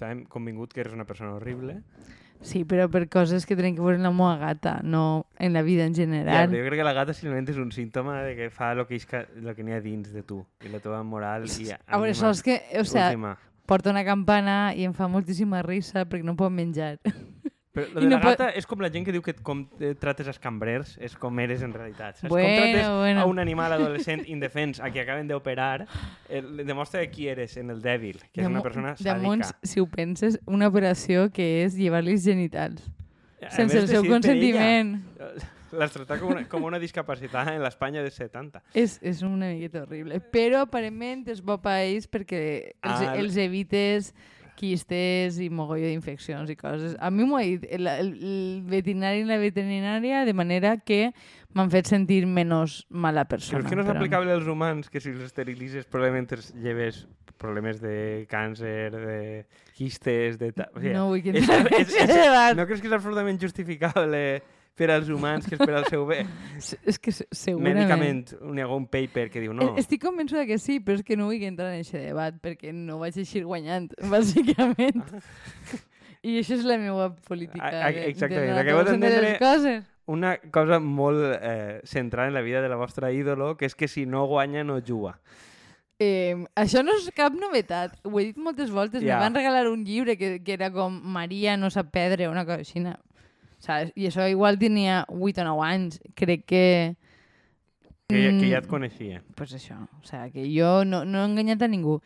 estàvem 0.00 0.24
convingut 0.26 0.72
que 0.72 0.80
eres 0.80 0.96
una 0.96 1.04
persona 1.04 1.34
horrible. 1.36 1.82
Sí, 2.40 2.62
però 2.64 2.86
per 2.88 3.02
coses 3.12 3.44
que 3.44 3.52
tenen 3.54 3.74
que 3.76 3.82
veure 3.84 3.98
en 3.98 4.02
la 4.06 4.10
meva 4.10 4.38
gata, 4.40 4.78
no 4.82 5.26
en 5.38 5.52
la 5.52 5.60
vida 5.60 5.84
en 5.84 5.92
Ja, 5.92 6.00
general. 6.06 6.48
però 6.48 6.56
jo 6.62 6.68
crec 6.70 6.78
que 6.80 6.86
la 6.88 6.94
gata 6.96 7.12
simplement 7.12 7.50
és 7.52 7.58
un 7.60 7.70
símptoma 7.70 8.22
de 8.24 8.34
que 8.34 8.48
fa 8.50 8.72
el 8.72 8.86
que, 8.88 8.96
isca, 8.96 9.26
lo 9.36 9.52
que 9.54 9.62
n'hi 9.62 9.74
ha 9.76 9.80
dins 9.84 10.08
de 10.14 10.22
tu 10.24 10.40
i 10.64 10.72
la 10.72 10.80
teva 10.80 11.02
moral 11.04 11.44
i 11.44 11.68
a 11.76 11.98
veure, 11.98 12.14
saps 12.16 12.40
que, 12.42 12.62
o 12.80 12.84
sea, 12.88 13.10
última. 13.12 13.36
porta 13.66 13.90
una 13.92 14.04
campana 14.08 14.72
i 14.74 14.84
em 14.88 14.94
fa 14.96 15.06
moltíssima 15.06 15.60
risa 15.62 16.06
perquè 16.08 16.24
no 16.24 16.32
pot 16.34 16.50
menjar. 16.50 16.96
Però 17.72 17.86
lo 17.94 18.00
i 18.00 18.04
de 18.04 18.08
no 18.10 18.16
la 18.16 18.20
pot- 18.24 18.38
gata 18.38 18.48
és 18.58 18.66
com 18.66 18.80
la 18.82 18.88
gent 18.90 19.04
que 19.06 19.12
diu 19.14 19.22
que 19.22 19.32
com 19.46 19.60
eh, 19.78 19.92
trates 19.94 20.26
els 20.26 20.40
cambrers 20.42 20.96
és 20.98 21.14
com 21.16 21.38
eres 21.38 21.62
en 21.62 21.72
realitat. 21.72 22.16
Saps? 22.18 22.28
Bueno, 22.28 22.48
com 22.48 22.72
trates 22.72 22.88
bueno. 22.98 23.20
a 23.20 23.24
un 23.30 23.38
animal 23.38 23.72
adolescent 23.76 24.24
indefens 24.26 24.80
a 24.80 24.90
qui 24.90 24.98
acaben 24.98 25.28
d'operar, 25.28 25.86
eh, 26.28 26.42
demostra 26.66 27.04
qui 27.10 27.28
eres 27.28 27.56
en 27.56 27.70
el 27.70 27.80
dèbil, 27.80 28.18
que 28.32 28.40
és 28.42 28.46
una 28.48 28.60
persona 28.62 28.96
Damunt, 28.98 29.44
sàdica. 29.44 29.58
si 29.62 29.78
ho 29.78 29.86
penses, 29.86 30.40
una 30.46 30.66
operació 30.68 31.30
que 31.30 31.62
és 31.64 31.76
llevar-li 31.78 32.10
els 32.18 32.24
genitals. 32.24 32.90
A 33.40 33.50
sense 33.54 33.78
el 33.78 33.86
seu 33.86 34.02
decidit 34.02 34.10
per 34.10 34.12
consentiment. 34.16 34.94
ella. 35.20 35.32
L'has 35.70 35.92
tractat 35.94 36.18
com 36.18 36.32
una, 36.32 36.42
com 36.50 36.64
una 36.66 36.80
discapacitat 36.82 37.46
en 37.54 37.62
l'Espanya 37.62 38.02
de 38.02 38.10
70. 38.10 38.60
És, 38.74 38.98
és 39.00 39.22
una 39.22 39.46
miqueta 39.54 39.84
horrible. 39.84 40.18
Però 40.34 40.64
aparentment 40.66 41.22
és 41.30 41.38
bo 41.40 41.60
per 41.62 41.76
ells 41.86 42.08
perquè 42.10 42.72
els, 42.82 43.06
Ah, 43.06 43.14
els 43.14 43.36
evites 43.38 44.12
quistes 44.60 45.38
i 45.40 45.48
mogolló 45.48 45.88
d'infeccions 45.88 46.50
i 46.52 46.56
coses. 46.58 46.96
A 47.00 47.08
mi 47.14 47.24
m'ho 47.24 47.38
ha 47.38 47.44
dit 47.46 47.64
el, 47.72 47.88
el, 47.88 48.10
el 48.12 48.42
veterinari 48.68 49.24
i 49.24 49.28
la 49.28 49.38
veterinària 49.40 50.26
de 50.28 50.34
manera 50.36 50.74
que 50.76 51.08
m'han 51.56 51.72
fet 51.72 51.88
sentir 51.90 52.22
menys 52.28 52.82
mala 52.90 53.24
persona. 53.30 53.62
Creus 53.62 53.72
que 53.72 53.80
no 53.80 53.86
és 53.86 53.90
però 53.90 53.98
aplicable 53.98 54.36
als 54.36 54.50
humans 54.50 54.92
que 54.92 55.02
si 55.02 55.14
els 55.14 55.24
esterilitzes 55.26 55.88
probablement 55.88 56.28
els 56.36 56.52
lleves 56.60 57.02
problemes 57.40 57.80
de 57.80 58.26
càncer, 58.30 58.92
de 58.92 59.18
quistes, 59.74 60.36
de... 60.38 60.52
Ta... 60.52 60.68
O 60.74 60.82
sigui, 60.82 60.92
No 60.92 61.08
vull 61.08 61.22
que 61.24 61.32
és, 61.40 61.48
és, 61.48 61.94
és, 62.04 62.10
debat. 62.12 62.52
no 62.58 62.66
creus 62.68 62.82
que 62.84 62.90
és 62.90 62.96
absolutament 62.98 63.40
justificable 63.40 64.22
per 64.74 64.90
als 64.94 65.08
humans 65.12 65.46
que 65.46 65.56
és 65.56 65.60
per 65.60 65.74
al 65.76 65.84
seu 65.90 66.06
bé? 66.08 66.22
És, 66.88 66.98
que 66.98 67.12
se- 67.12 67.26
segurament... 67.32 67.76
Mèdicament, 67.76 68.22
n'hi 68.54 68.62
ha 68.64 68.68
un 68.72 68.86
paper 68.88 69.28
que 69.30 69.40
diu 69.42 69.52
no. 69.52 69.74
Eh, 69.74 69.80
Estic 69.82 70.00
convençuda 70.04 70.46
que 70.48 70.56
sí, 70.58 70.78
però 70.80 70.96
és 70.96 71.04
que 71.04 71.16
no 71.20 71.26
vull 71.28 71.42
entrar 71.44 71.72
en 71.74 71.80
aquest 71.82 71.98
debat 71.98 72.38
perquè 72.40 72.72
no 72.72 72.98
vaig 73.02 73.18
eixir 73.20 73.44
guanyant, 73.44 73.90
bàsicament. 74.12 75.02
I 76.22 76.38
això 76.42 76.56
és 76.58 76.64
la 76.68 76.76
meva 76.80 77.10
política. 77.28 77.64
Ah, 77.64 77.90
de- 77.92 78.06
exactament, 78.10 78.56
acabo 78.60 78.82
d'entendre- 78.88 79.38
coses. 79.40 79.86
Una 80.10 80.34
cosa 80.50 80.80
molt 80.82 81.20
eh, 81.38 81.80
central 81.84 82.28
en 82.28 82.34
la 82.34 82.40
vida 82.42 82.60
de 82.60 82.68
la 82.68 82.76
vostra 82.76 83.12
ídolo, 83.14 83.52
que 83.56 83.68
és 83.68 83.76
que 83.78 83.86
si 83.86 84.06
no 84.06 84.24
guanya 84.26 84.64
no 84.64 84.80
juga. 84.82 85.20
Eh, 86.00 86.34
això 86.56 86.80
no 86.82 86.96
és 86.96 87.06
cap 87.14 87.34
novetat. 87.36 87.98
Ho 88.08 88.18
he 88.18 88.24
dit 88.30 88.38
moltes 88.40 88.72
voltes. 88.72 89.04
Ja. 89.04 89.18
Me 89.20 89.26
van 89.28 89.36
regalar 89.36 89.68
un 89.68 89.84
llibre 89.84 90.16
que, 90.18 90.38
que 90.42 90.54
era 90.56 90.70
com 90.72 90.96
Maria 91.14 91.56
no 91.60 91.68
sap 91.70 91.92
perdre, 91.92 92.26
una 92.32 92.46
cosa 92.48 92.64
així. 92.64 92.80
Saps? 93.60 93.92
I 93.94 94.08
això 94.08 94.24
igual 94.30 94.56
tenia 94.58 95.04
8 95.12 95.42
o 95.44 95.44
9 95.52 95.66
anys. 95.68 96.00
Crec 96.16 96.46
que... 96.48 96.64
Que, 98.08 98.16
ja- 98.24 98.32
que 98.40 98.48
ja 98.50 98.58
et 98.58 98.66
Mm, 98.66 98.70
coneixia. 98.70 99.22
Pues 99.36 99.52
això. 99.54 99.76
O 100.00 100.04
sea, 100.06 100.30
que 100.30 100.48
jo 100.50 100.84
no, 100.84 101.04
no 101.04 101.20
he 101.22 101.28
enganyat 101.28 101.62
a 101.62 101.68
ningú. 101.68 102.00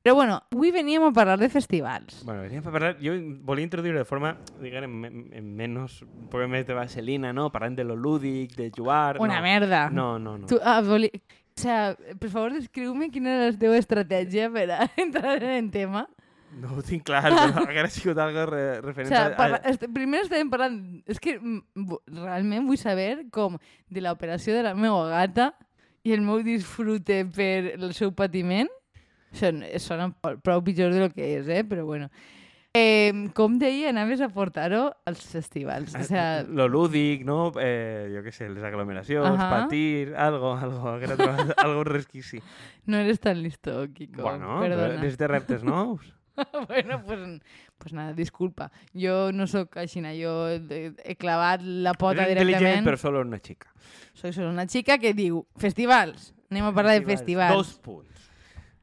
Però 0.00 0.14
bueno, 0.16 0.38
avui 0.50 0.70
veníem 0.72 1.02
a 1.04 1.10
parlar 1.12 1.38
de 1.38 1.50
festivals. 1.52 2.22
Bueno, 2.24 2.40
veníem 2.46 2.62
a 2.66 2.72
parlar... 2.72 2.94
Jo 3.02 3.12
volia 3.44 3.66
introduir 3.66 3.92
de 3.94 4.06
forma, 4.08 4.38
diguem, 4.62 5.04
en, 5.04 5.18
en 5.36 5.50
menys... 5.58 5.98
Un 6.06 6.30
poc 6.32 6.46
més 6.48 6.64
de 6.64 6.72
vaselina, 6.78 7.34
no? 7.36 7.50
Parlant 7.52 7.76
de 7.76 7.84
lo 7.84 7.96
lúdic, 7.96 8.54
de 8.56 8.70
jugar... 8.72 9.18
Una 9.20 9.36
no. 9.36 9.42
merda. 9.42 9.82
No, 9.90 10.18
no, 10.18 10.38
no. 10.38 10.46
Tu, 10.46 10.56
ah, 10.64 10.80
voli... 10.80 11.10
O 11.12 11.60
sea, 11.60 11.92
per 12.18 12.30
favor, 12.30 12.54
descriu-me 12.56 13.10
quina 13.12 13.34
era 13.34 13.50
la 13.50 13.58
teva 13.60 13.76
estratègia 13.76 14.46
per 14.48 14.70
a 14.72 14.86
entrar 14.96 15.42
en 15.42 15.50
el 15.66 15.70
tema. 15.70 16.06
No 16.58 16.72
ho 16.74 16.82
tinc 16.82 17.04
clar, 17.06 17.22
però 17.30 17.62
hauria 17.68 17.86
sigut 17.92 18.18
algo 18.18 18.46
re, 18.50 18.62
O 18.80 18.82
referent 18.88 19.08
sea, 19.12 19.26
a... 19.28 19.36
parla... 19.38 19.60
a... 19.62 19.70
est 19.70 19.84
primer 19.94 20.24
estàvem 20.24 20.50
parlant... 20.50 20.80
És 21.06 21.20
que 21.22 21.36
realment 22.10 22.66
vull 22.66 22.80
saber 22.80 23.26
com 23.30 23.54
de 23.88 24.02
l'operació 24.02 24.56
de 24.56 24.64
la 24.66 24.74
meva 24.74 25.04
gata 25.12 25.52
i 26.02 26.14
el 26.16 26.22
meu 26.26 26.42
disfrute 26.42 27.22
per 27.30 27.76
el 27.76 27.92
seu 27.94 28.10
patiment. 28.16 28.68
Això 29.30 29.52
sona 29.78 30.10
prou- 30.42 30.62
pitjor 30.66 30.90
de 30.94 31.04
lo 31.04 31.10
que 31.14 31.36
és, 31.38 31.46
eh? 31.48 31.62
Però 31.62 31.84
bueno. 31.86 32.08
Eh, 32.74 33.10
com 33.34 33.56
deia, 33.58 33.88
anaves 33.90 34.20
a 34.22 34.28
portar-ho 34.30 34.92
als 35.06 35.24
festivals. 35.26 35.94
O 35.98 36.02
sea, 36.06 36.42
Lo 36.46 36.68
lúdic, 36.70 37.24
no? 37.26 37.50
Eh, 37.58 38.10
jo 38.14 38.22
què 38.22 38.30
sé, 38.34 38.46
les 38.50 38.62
aglomeracions, 38.62 39.26
Ahà. 39.26 39.48
patir, 39.64 40.14
algo, 40.14 40.52
algo, 40.66 40.92
algo 41.58 41.84
resquici. 41.84 42.38
no 42.86 42.98
eres 43.02 43.18
tan 43.18 43.42
listo, 43.42 43.86
Kiko. 43.92 44.22
Bueno, 44.22 44.60
però 44.62 44.76
Perdona. 44.78 45.00
necessita 45.02 45.26
reptes 45.28 45.64
nous. 45.66 46.14
bueno, 46.68 47.02
pues, 47.04 47.40
pues 47.78 47.92
nada, 47.92 48.12
disculpa. 48.12 48.70
Jo 48.94 49.30
no 49.32 49.46
sóc 49.46 49.76
així, 49.80 50.02
jo 50.18 50.34
he 50.48 51.16
clavat 51.16 51.62
la 51.62 51.94
pota 51.94 52.26
intel·ligent, 52.28 52.46
directament. 52.46 52.86
però 52.86 52.96
solo 52.98 53.22
una 53.26 53.38
xica. 53.38 53.72
Soy 54.14 54.32
solo 54.32 54.50
una 54.50 54.66
xica 54.68 54.98
que 54.98 55.14
diu 55.14 55.46
festivals. 55.56 56.32
Anem 56.50 56.66
a 56.66 56.74
parlar 56.74 56.98
de 56.98 57.06
festivals. 57.06 57.56
Dos 57.56 57.74
punts. 57.78 58.30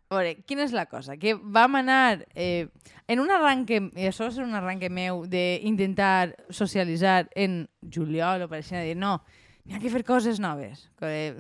A 0.07 0.15
veure, 0.15 0.37
quina 0.47 0.63
és 0.63 0.71
la 0.71 0.85
cosa? 0.87 1.17
Que 1.19 1.33
vam 1.35 1.75
anar 1.75 2.23
eh, 2.33 2.69
en 3.11 3.19
un 3.19 3.31
arranque, 3.31 3.81
i 3.99 4.07
això 4.07 4.29
és 4.31 4.37
un 4.39 4.55
arranque 4.55 4.87
meu, 4.89 5.25
d'intentar 5.27 6.31
socialitzar 6.49 7.25
en 7.35 7.65
juliol 7.83 8.45
o 8.45 8.47
per 8.47 8.61
així 8.61 8.79
dir, 8.79 8.95
no, 8.95 9.17
n'hi 9.65 9.75
ha 9.75 9.81
que 9.83 9.91
fer 9.91 10.05
coses 10.07 10.39
noves. 10.39 10.85
Que, 10.95 11.33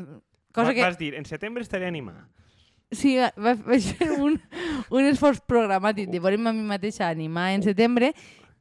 cosa 0.51 0.73
que... 0.75 0.83
Vas 0.83 0.99
dir, 0.99 1.13
en 1.15 1.23
setembre 1.23 1.63
estaré 1.63 1.87
animat. 1.87 2.27
Sí, 2.91 3.17
va, 3.19 3.53
vaig 3.67 3.83
fer 3.99 4.13
un, 4.15 4.37
un 4.95 5.07
esforç 5.09 5.41
programàtic 5.49 6.07
de 6.11 6.21
veure'm 6.23 6.47
a 6.47 6.53
mi 6.55 6.63
mateixa 6.63 7.09
animar 7.09 7.49
en 7.55 7.65
setembre 7.65 8.13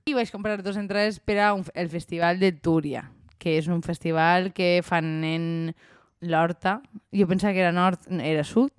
i 0.06 0.14
vaig 0.14 0.30
comprar 0.34 0.58
dos 0.62 0.78
entrades 0.78 1.20
per 1.22 1.38
a 1.42 1.52
un, 1.54 1.62
el 1.74 1.88
festival 1.90 2.40
de 2.42 2.50
Túria, 2.52 3.04
que 3.38 3.56
és 3.60 3.68
un 3.70 3.82
festival 3.86 4.52
que 4.54 4.80
fan 4.86 5.12
en 5.26 5.46
l'Horta. 6.26 6.80
Jo 7.14 7.28
pensava 7.30 7.54
que 7.54 7.62
era 7.62 7.72
nord, 7.74 8.02
era 8.18 8.42
sud. 8.46 8.72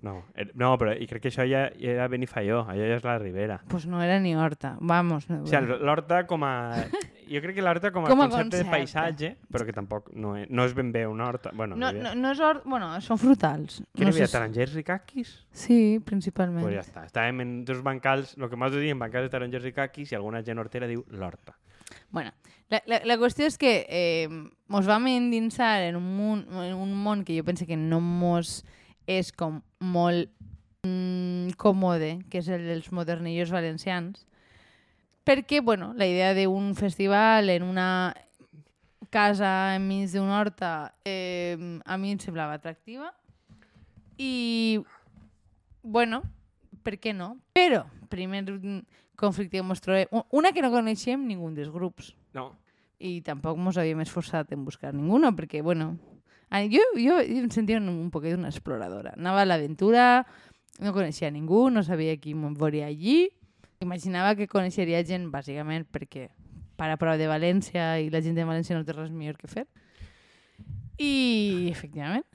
No, 0.00 0.22
er, 0.32 0.50
no, 0.56 0.72
però 0.80 0.94
i 0.96 1.04
crec 1.08 1.26
que 1.26 1.28
això 1.32 1.44
ja, 1.44 1.66
ja 1.76 1.90
era 1.92 2.08
Benifaió, 2.08 2.62
allò 2.64 2.86
ja 2.88 2.96
és 2.96 3.04
la 3.04 3.18
Ribera. 3.20 3.58
Pues 3.68 3.84
no 3.86 4.00
era 4.00 4.16
ni 4.20 4.32
Horta. 4.36 4.76
Vamos. 4.80 5.28
No, 5.28 5.42
O 5.44 5.48
sigui, 5.48 5.76
l'Horta 5.84 6.22
com 6.28 6.44
a... 6.48 6.54
Jo 7.30 7.40
crec 7.44 7.54
que 7.54 7.62
l'Horta 7.62 7.92
com 7.94 8.04
a 8.04 8.08
Com 8.10 8.20
a 8.20 8.26
concepte 8.28 8.56
de 8.58 8.64
concepte. 8.64 8.70
paisatge, 8.76 9.28
però 9.52 9.64
que 9.64 9.72
tampoc 9.72 10.08
no 10.18 10.32
és, 10.36 10.48
no 10.50 10.64
és 10.66 10.74
ben 10.74 10.90
bé 10.90 11.04
una 11.06 11.28
horta. 11.28 11.52
Bueno, 11.54 11.76
no, 11.78 11.90
hi 11.94 12.00
no, 12.02 12.14
no 12.18 12.32
és 12.34 12.40
hort... 12.42 12.64
Bueno, 12.66 12.88
són 13.00 13.18
frutals. 13.22 13.80
Què 13.94 14.02
no 14.02 14.10
n'hi 14.10 14.16
havia? 14.16 14.26
sé 14.26 14.32
si- 14.32 14.36
Tarongers 14.38 14.74
i 14.76 14.82
caquis? 14.84 15.34
Sí, 15.52 15.78
principalment. 16.04 16.64
Pues 16.66 16.74
ja 16.74 16.82
està. 16.82 17.04
Estàvem 17.06 17.40
en 17.44 17.52
dos 17.64 17.82
bancals, 17.86 18.34
el 18.36 18.50
que 18.50 18.56
m'has 18.58 18.72
de 18.74 18.80
dir, 18.82 18.90
en 18.90 18.98
bancals 18.98 19.28
de 19.28 19.30
tarongers 19.36 19.64
i 19.70 19.72
caquis, 19.72 20.10
i 20.10 20.18
alguna 20.18 20.42
gent 20.42 20.58
hortera 20.58 20.88
diu 20.90 21.04
l'horta. 21.14 21.54
Bueno, 22.10 22.32
la, 22.70 22.82
la, 22.86 23.00
la 23.06 23.16
qüestió 23.18 23.46
és 23.46 23.56
que 23.58 23.86
eh, 23.88 24.26
mos 24.66 24.86
vam 24.86 25.06
endinsar 25.10 25.82
en 25.86 25.96
un, 25.98 26.10
món, 26.16 26.44
en 26.64 26.74
un 26.74 26.92
món 26.94 27.22
que 27.24 27.36
jo 27.38 27.44
penso 27.46 27.66
que 27.66 27.76
no 27.78 28.00
mos 28.00 28.64
és 29.06 29.30
com 29.32 29.60
molt 29.80 30.30
mm, 30.86 31.54
còmode, 31.58 32.20
que 32.30 32.38
és 32.42 32.48
el 32.48 32.66
dels 32.68 32.90
modernillos 32.94 33.50
valencians, 33.54 34.26
perquè, 35.30 35.60
bueno, 35.62 35.92
la 35.94 36.08
idea 36.10 36.34
d'un 36.34 36.74
festival 36.74 37.50
en 37.50 37.62
una 37.62 38.16
casa 39.14 39.76
enmig 39.76 40.10
d'una 40.10 40.40
horta 40.40 40.94
eh, 41.06 41.54
a 41.86 41.96
mi 41.98 42.10
em 42.10 42.18
semblava 42.18 42.56
atractiva 42.58 43.12
i, 44.18 44.82
bueno, 45.82 46.24
per 46.82 46.98
què 46.98 47.14
no? 47.14 47.36
Però, 47.54 47.84
primer 48.10 48.42
conflicte 49.14 49.60
que 49.60 49.62
mos 49.62 49.82
trobem, 49.84 50.10
una 50.34 50.50
que 50.50 50.66
no 50.66 50.74
coneixem 50.74 51.22
ningú 51.28 51.52
dels 51.54 51.70
grups 51.70 52.16
No. 52.34 52.56
i 52.98 53.20
tampoc 53.22 53.58
mos 53.58 53.78
havíem 53.78 54.02
esforçat 54.02 54.50
en 54.50 54.64
buscar 54.66 54.90
ninguno, 54.94 55.30
perquè, 55.38 55.62
bueno, 55.62 55.92
jo, 56.74 56.82
jo 56.98 57.20
em 57.22 57.50
sentia 57.54 57.78
un, 57.78 57.88
un 57.88 58.10
poquet 58.10 58.34
una 58.34 58.50
exploradora. 58.50 59.14
Anava 59.14 59.42
a 59.42 59.46
l'aventura, 59.46 60.26
no 60.82 60.92
coneixia 60.92 61.30
ningú, 61.30 61.68
no 61.70 61.86
sabia 61.86 62.18
qui 62.18 62.34
em 62.34 62.50
veuria 62.58 62.90
allí. 62.90 63.30
Imaginava 63.80 64.34
que 64.36 64.46
coneixeria 64.50 65.00
gent, 65.08 65.30
bàsicament, 65.32 65.86
perquè 65.88 66.28
para 66.76 66.98
prou 67.00 67.16
de 67.20 67.28
València 67.28 67.94
i 68.00 68.10
la 68.12 68.20
gent 68.24 68.36
de 68.36 68.44
València 68.44 68.76
no 68.76 68.84
té 68.84 68.92
res 68.96 69.10
millor 69.12 69.38
que 69.40 69.48
fer. 69.48 69.66
I, 71.00 71.68
efectivament. 71.72 72.26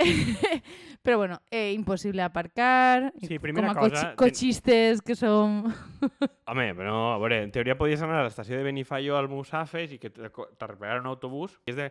Però, 1.04 1.18
bueno, 1.20 1.42
eh, 1.50 1.74
impossible 1.76 2.22
aparcar. 2.24 3.12
Sí, 3.20 3.36
primera 3.38 3.68
com 3.68 3.76
a 3.76 3.80
cosa, 3.82 4.04
cochi- 4.14 4.16
cotxistes 4.22 5.02
que 5.04 5.12
som... 5.14 5.66
Home, 6.48 6.70
però, 6.76 6.94
a 7.12 7.18
veure, 7.20 7.42
en 7.44 7.52
teoria 7.52 7.76
podies 7.76 8.00
anar 8.00 8.22
a 8.22 8.24
l'estació 8.24 8.56
de 8.56 8.64
Benifaió 8.64 9.18
al 9.18 9.28
Musafes 9.28 9.92
i 9.92 9.98
que 10.00 10.08
te- 10.08 10.30
t'arreglaran 10.56 11.04
un 11.04 11.10
autobús 11.12 11.58
i 11.68 11.74
és 11.74 11.76
de 11.82 11.90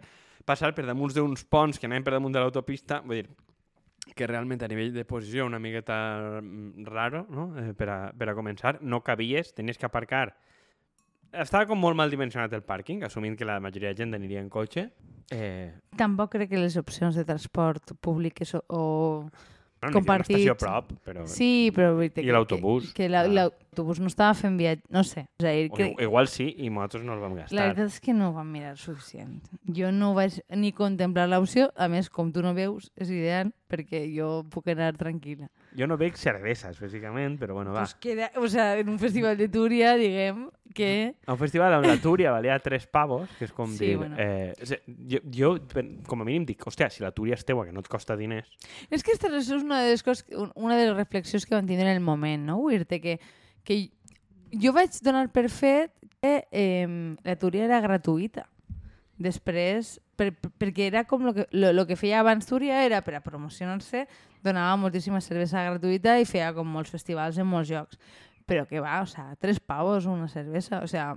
passar 0.49 0.73
per 0.73 0.87
damunt 0.89 1.13
d'uns 1.13 1.45
ponts 1.45 1.77
que 1.77 1.85
anaven 1.85 2.05
per 2.09 2.15
damunt 2.17 2.33
de 2.33 2.41
l'autopista, 2.41 3.03
vull 3.05 3.21
dir, 3.21 3.29
que 4.15 4.27
realment 4.27 4.61
a 4.61 4.67
nivell 4.67 4.91
de 4.93 5.05
posició 5.07 5.45
una 5.47 5.59
miqueta 5.63 6.41
mm, 6.41 6.83
raro, 6.89 7.25
no? 7.29 7.45
Eh, 7.59 7.71
per, 7.73 7.87
a, 7.89 7.99
per 8.11 8.27
a 8.29 8.35
començar, 8.35 8.77
no 8.81 8.99
cabies, 9.03 9.53
tenies 9.55 9.77
que 9.79 9.87
aparcar. 9.87 10.35
Estava 11.33 11.65
com 11.65 11.79
molt 11.81 11.97
mal 11.97 12.11
dimensionat 12.13 12.51
el 12.53 12.61
pàrquing, 12.61 13.01
assumint 13.07 13.37
que 13.39 13.45
la 13.47 13.55
majoria 13.63 13.89
de 13.93 13.97
gent 14.03 14.13
aniria 14.13 14.41
en 14.43 14.51
cotxe. 14.53 14.89
Eh, 15.33 15.71
Tampoc 15.97 16.35
crec 16.35 16.51
que 16.51 16.59
les 16.61 16.75
opcions 16.77 17.15
de 17.17 17.23
transport 17.25 17.95
públic 18.03 18.43
o, 18.53 18.61
o 18.67 18.83
No, 19.83 19.89
compartits. 19.91 20.37
Una 20.37 20.51
estació 20.51 20.53
a 20.53 20.59
prop, 20.61 20.91
però... 21.03 21.25
Sí, 21.27 21.71
però... 21.75 21.95
I 22.03 22.29
l'autobús? 22.31 22.91
Que, 22.93 23.07
que 23.07 23.09
la- 23.09 23.23
Ah. 23.25 23.49
L'autobús 23.73 23.99
no 23.99 24.07
estava 24.07 24.33
fent 24.37 24.55
viatge... 24.61 24.85
No 24.93 25.01
sé. 25.03 25.25
O 25.41 25.43
sigui, 25.43 25.67
O, 25.71 25.75
que, 25.75 25.89
igual 26.05 26.27
sí, 26.29 26.51
i 26.61 26.69
nosaltres 26.69 27.03
no 27.03 27.13
el 27.17 27.19
vam 27.25 27.33
gastar. 27.35 27.57
la 27.57 27.65
veritat 27.71 27.89
és 27.89 27.99
que 27.99 28.13
no 28.13 28.29
ho 28.29 28.33
vam 28.37 28.51
mirar 28.53 28.77
suficient. 28.77 29.41
Jo 29.73 29.91
no 29.91 30.13
vaig 30.13 30.39
ni 30.55 30.71
contemplar 30.71 31.27
l'opció. 31.31 31.71
A 31.75 31.89
més, 31.89 32.09
com 32.13 32.31
tu 32.31 32.41
no 32.45 32.53
veus, 32.53 32.91
és 32.95 33.09
ideal 33.09 33.51
perquè 33.73 34.03
jo 34.13 34.43
puc 34.53 34.67
anar 34.69 34.91
tranquil·la. 34.93 35.47
Jo 35.73 35.87
no 35.89 35.95
veig 35.97 36.13
cerveses, 36.21 36.77
bàsicament, 36.77 37.39
però 37.41 37.55
bueno, 37.57 37.71
va. 37.73 37.81
Pues 37.87 37.95
queda, 37.97 38.29
o 38.37 38.45
sea, 38.47 38.77
en 38.77 38.89
un 38.89 38.99
festival 39.01 39.35
de 39.37 39.47
Túria, 39.49 39.95
diguem 39.97 40.43
que... 40.75 41.15
A 41.25 41.33
un 41.33 41.39
festival 41.41 41.73
amb 41.73 41.87
la 41.89 41.95
Túria 41.97 42.29
valia 42.35 42.59
tres 42.61 42.85
pavos, 42.85 43.25
que 43.39 43.47
és 43.47 43.51
com 43.55 43.71
Sí, 43.73 43.87
dir... 43.87 43.97
bueno. 43.97 44.15
Eh, 44.21 44.53
és- 44.61 44.77
jo, 45.09 45.23
jo, 45.33 45.51
com 46.05 46.21
a 46.21 46.25
mínim, 46.27 46.45
dic, 46.45 46.61
hòstia, 46.69 46.91
si 46.93 47.01
la 47.01 47.09
Túria 47.11 47.33
és 47.33 47.45
teua, 47.45 47.65
que 47.65 47.73
no 47.73 47.81
et 47.81 47.89
costa 47.89 48.13
diners... 48.19 48.51
És 48.93 49.01
que 49.01 49.15
esta 49.17 49.33
és 49.33 49.49
una 49.57 49.81
de 49.81 49.95
les 49.95 50.03
coses, 50.05 50.27
una 50.53 50.77
de 50.77 50.91
les 50.91 50.95
reflexions 50.97 51.47
que 51.49 51.55
van 51.57 51.65
tindre 51.65 51.89
en 51.89 51.95
el 51.97 52.03
moment, 52.05 52.45
no? 52.45 52.59
Dir 52.69 52.85
que, 52.85 53.17
que 53.63 53.89
jo 54.53 54.73
vaig 54.75 54.95
donar 55.01 55.27
per 55.33 55.49
fet 55.49 55.93
que 56.23 56.47
eh, 56.51 57.15
la 57.23 57.35
Túria 57.35 57.65
era 57.65 57.81
gratuïta. 57.83 58.45
Després, 59.19 59.97
per, 60.17 60.31
per, 60.35 60.51
perquè 60.59 60.87
era 60.87 61.03
com 61.07 61.25
lo 61.27 61.33
que, 61.35 61.47
lo, 61.51 61.73
lo 61.75 61.85
que 61.87 61.97
feia 61.99 62.21
abans 62.21 62.47
Túria 62.47 62.83
era 62.85 63.01
per 63.03 63.17
a 63.17 63.23
promocionar-se, 63.23 64.05
donava 64.43 64.77
moltíssima 64.79 65.21
cervesa 65.23 65.63
gratuïta 65.67 66.15
i 66.19 66.27
feia 66.27 66.53
com 66.55 66.67
molts 66.67 66.91
festivals 66.93 67.39
en 67.39 67.47
molts 67.49 67.71
llocs. 67.71 67.99
Però 68.47 68.65
que 68.67 68.81
va, 68.83 69.01
o 69.03 69.07
sea, 69.07 69.35
tres 69.39 69.59
pavos 69.59 70.07
una 70.07 70.27
cervesa, 70.27 70.81
o 70.83 70.87
sea, 70.87 71.13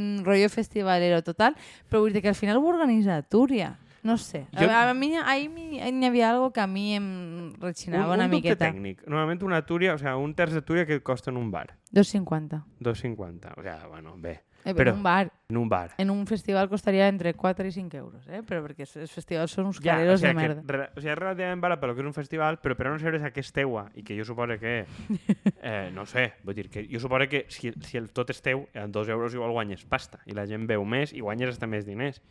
un 0.00 0.24
rollo 0.24 0.48
festivalero 0.48 1.22
total, 1.22 1.56
però 1.88 2.02
vull 2.02 2.14
dir 2.14 2.22
que 2.24 2.32
al 2.32 2.38
final 2.38 2.58
ho 2.58 2.66
organitza 2.70 3.20
Túria. 3.22 3.74
No 4.02 4.16
sé. 4.16 4.46
Jo- 4.52 4.70
A, 4.70 4.90
a 4.90 4.94
mi 4.94 5.10
mi- 5.48 5.80
n'hi 5.92 6.06
havia 6.06 6.30
algo 6.30 6.52
que 6.52 6.60
a 6.60 6.66
mi 6.66 6.94
em 6.94 7.52
rechinava 7.60 8.08
un, 8.08 8.14
una 8.14 8.24
un 8.24 8.30
dubte 8.30 8.36
miqueta. 8.48 8.70
tècnic. 8.72 9.02
Normalment 9.06 9.42
una 9.42 9.64
Túria, 9.66 9.94
o 9.94 9.98
sea, 9.98 10.16
un 10.16 10.34
terç 10.34 10.52
de 10.52 10.62
Túria 10.62 10.86
que 10.86 10.94
et 10.94 11.02
costa 11.02 11.30
en 11.30 11.36
un 11.36 11.50
bar. 11.50 11.76
2,50. 11.92 12.64
2,50. 12.80 13.52
O 13.58 13.62
sea, 13.62 13.86
bueno, 13.88 14.16
bé. 14.16 14.42
Eh, 14.62 14.74
Però- 14.74 14.90
en 14.90 14.96
un 14.96 15.02
bar. 15.02 15.32
En 15.48 15.56
un 15.56 15.68
bar. 15.70 15.90
En 15.96 16.10
un 16.10 16.26
festival 16.26 16.68
costaria 16.68 17.08
entre 17.08 17.32
4 17.32 17.66
i 17.66 17.72
5 17.72 17.96
euros, 17.96 18.26
eh? 18.28 18.42
Però 18.46 18.60
perquè 18.62 18.84
els 19.00 19.10
festivals 19.10 19.50
són 19.52 19.64
uns 19.66 19.80
Ja, 19.80 19.94
o 19.94 19.96
caleros 19.96 20.20
sigui, 20.20 20.28
de 20.28 20.34
merda. 20.36 20.62
que, 20.66 20.72
re, 20.72 20.90
o 20.94 21.00
sigui, 21.00 21.12
és 21.12 21.18
relativament 21.18 21.60
barat 21.62 21.80
pel 21.80 21.94
que 21.94 22.00
és 22.02 22.06
un 22.06 22.12
festival, 22.12 22.58
però 22.60 22.76
per 22.76 22.86
a 22.86 22.90
una 22.90 22.98
cervesa 23.00 23.30
que 23.32 23.40
és 23.40 23.52
teua 23.52 23.90
i 23.94 24.02
que 24.04 24.16
jo 24.18 24.24
suposo 24.24 24.58
que... 24.60 24.84
Eh, 25.62 25.90
no 25.92 26.06
sé, 26.06 26.32
vull 26.42 26.54
dir 26.54 26.70
que 26.70 26.86
jo 26.90 26.98
suposo 27.00 27.28
que 27.28 27.44
si, 27.48 27.70
si 27.84 27.96
el 27.98 28.10
tot 28.12 28.30
és 28.30 28.40
teu, 28.40 28.66
en 28.72 28.90
dos 28.92 29.08
euros 29.08 29.34
igual 29.34 29.50
guanyes 29.52 29.84
pasta 29.84 30.20
i 30.24 30.32
la 30.32 30.46
gent 30.46 30.66
veu 30.66 30.84
més 30.84 31.12
i 31.12 31.20
guanyes 31.20 31.50
hasta 31.50 31.66
més 31.66 31.84
diners. 31.84 32.22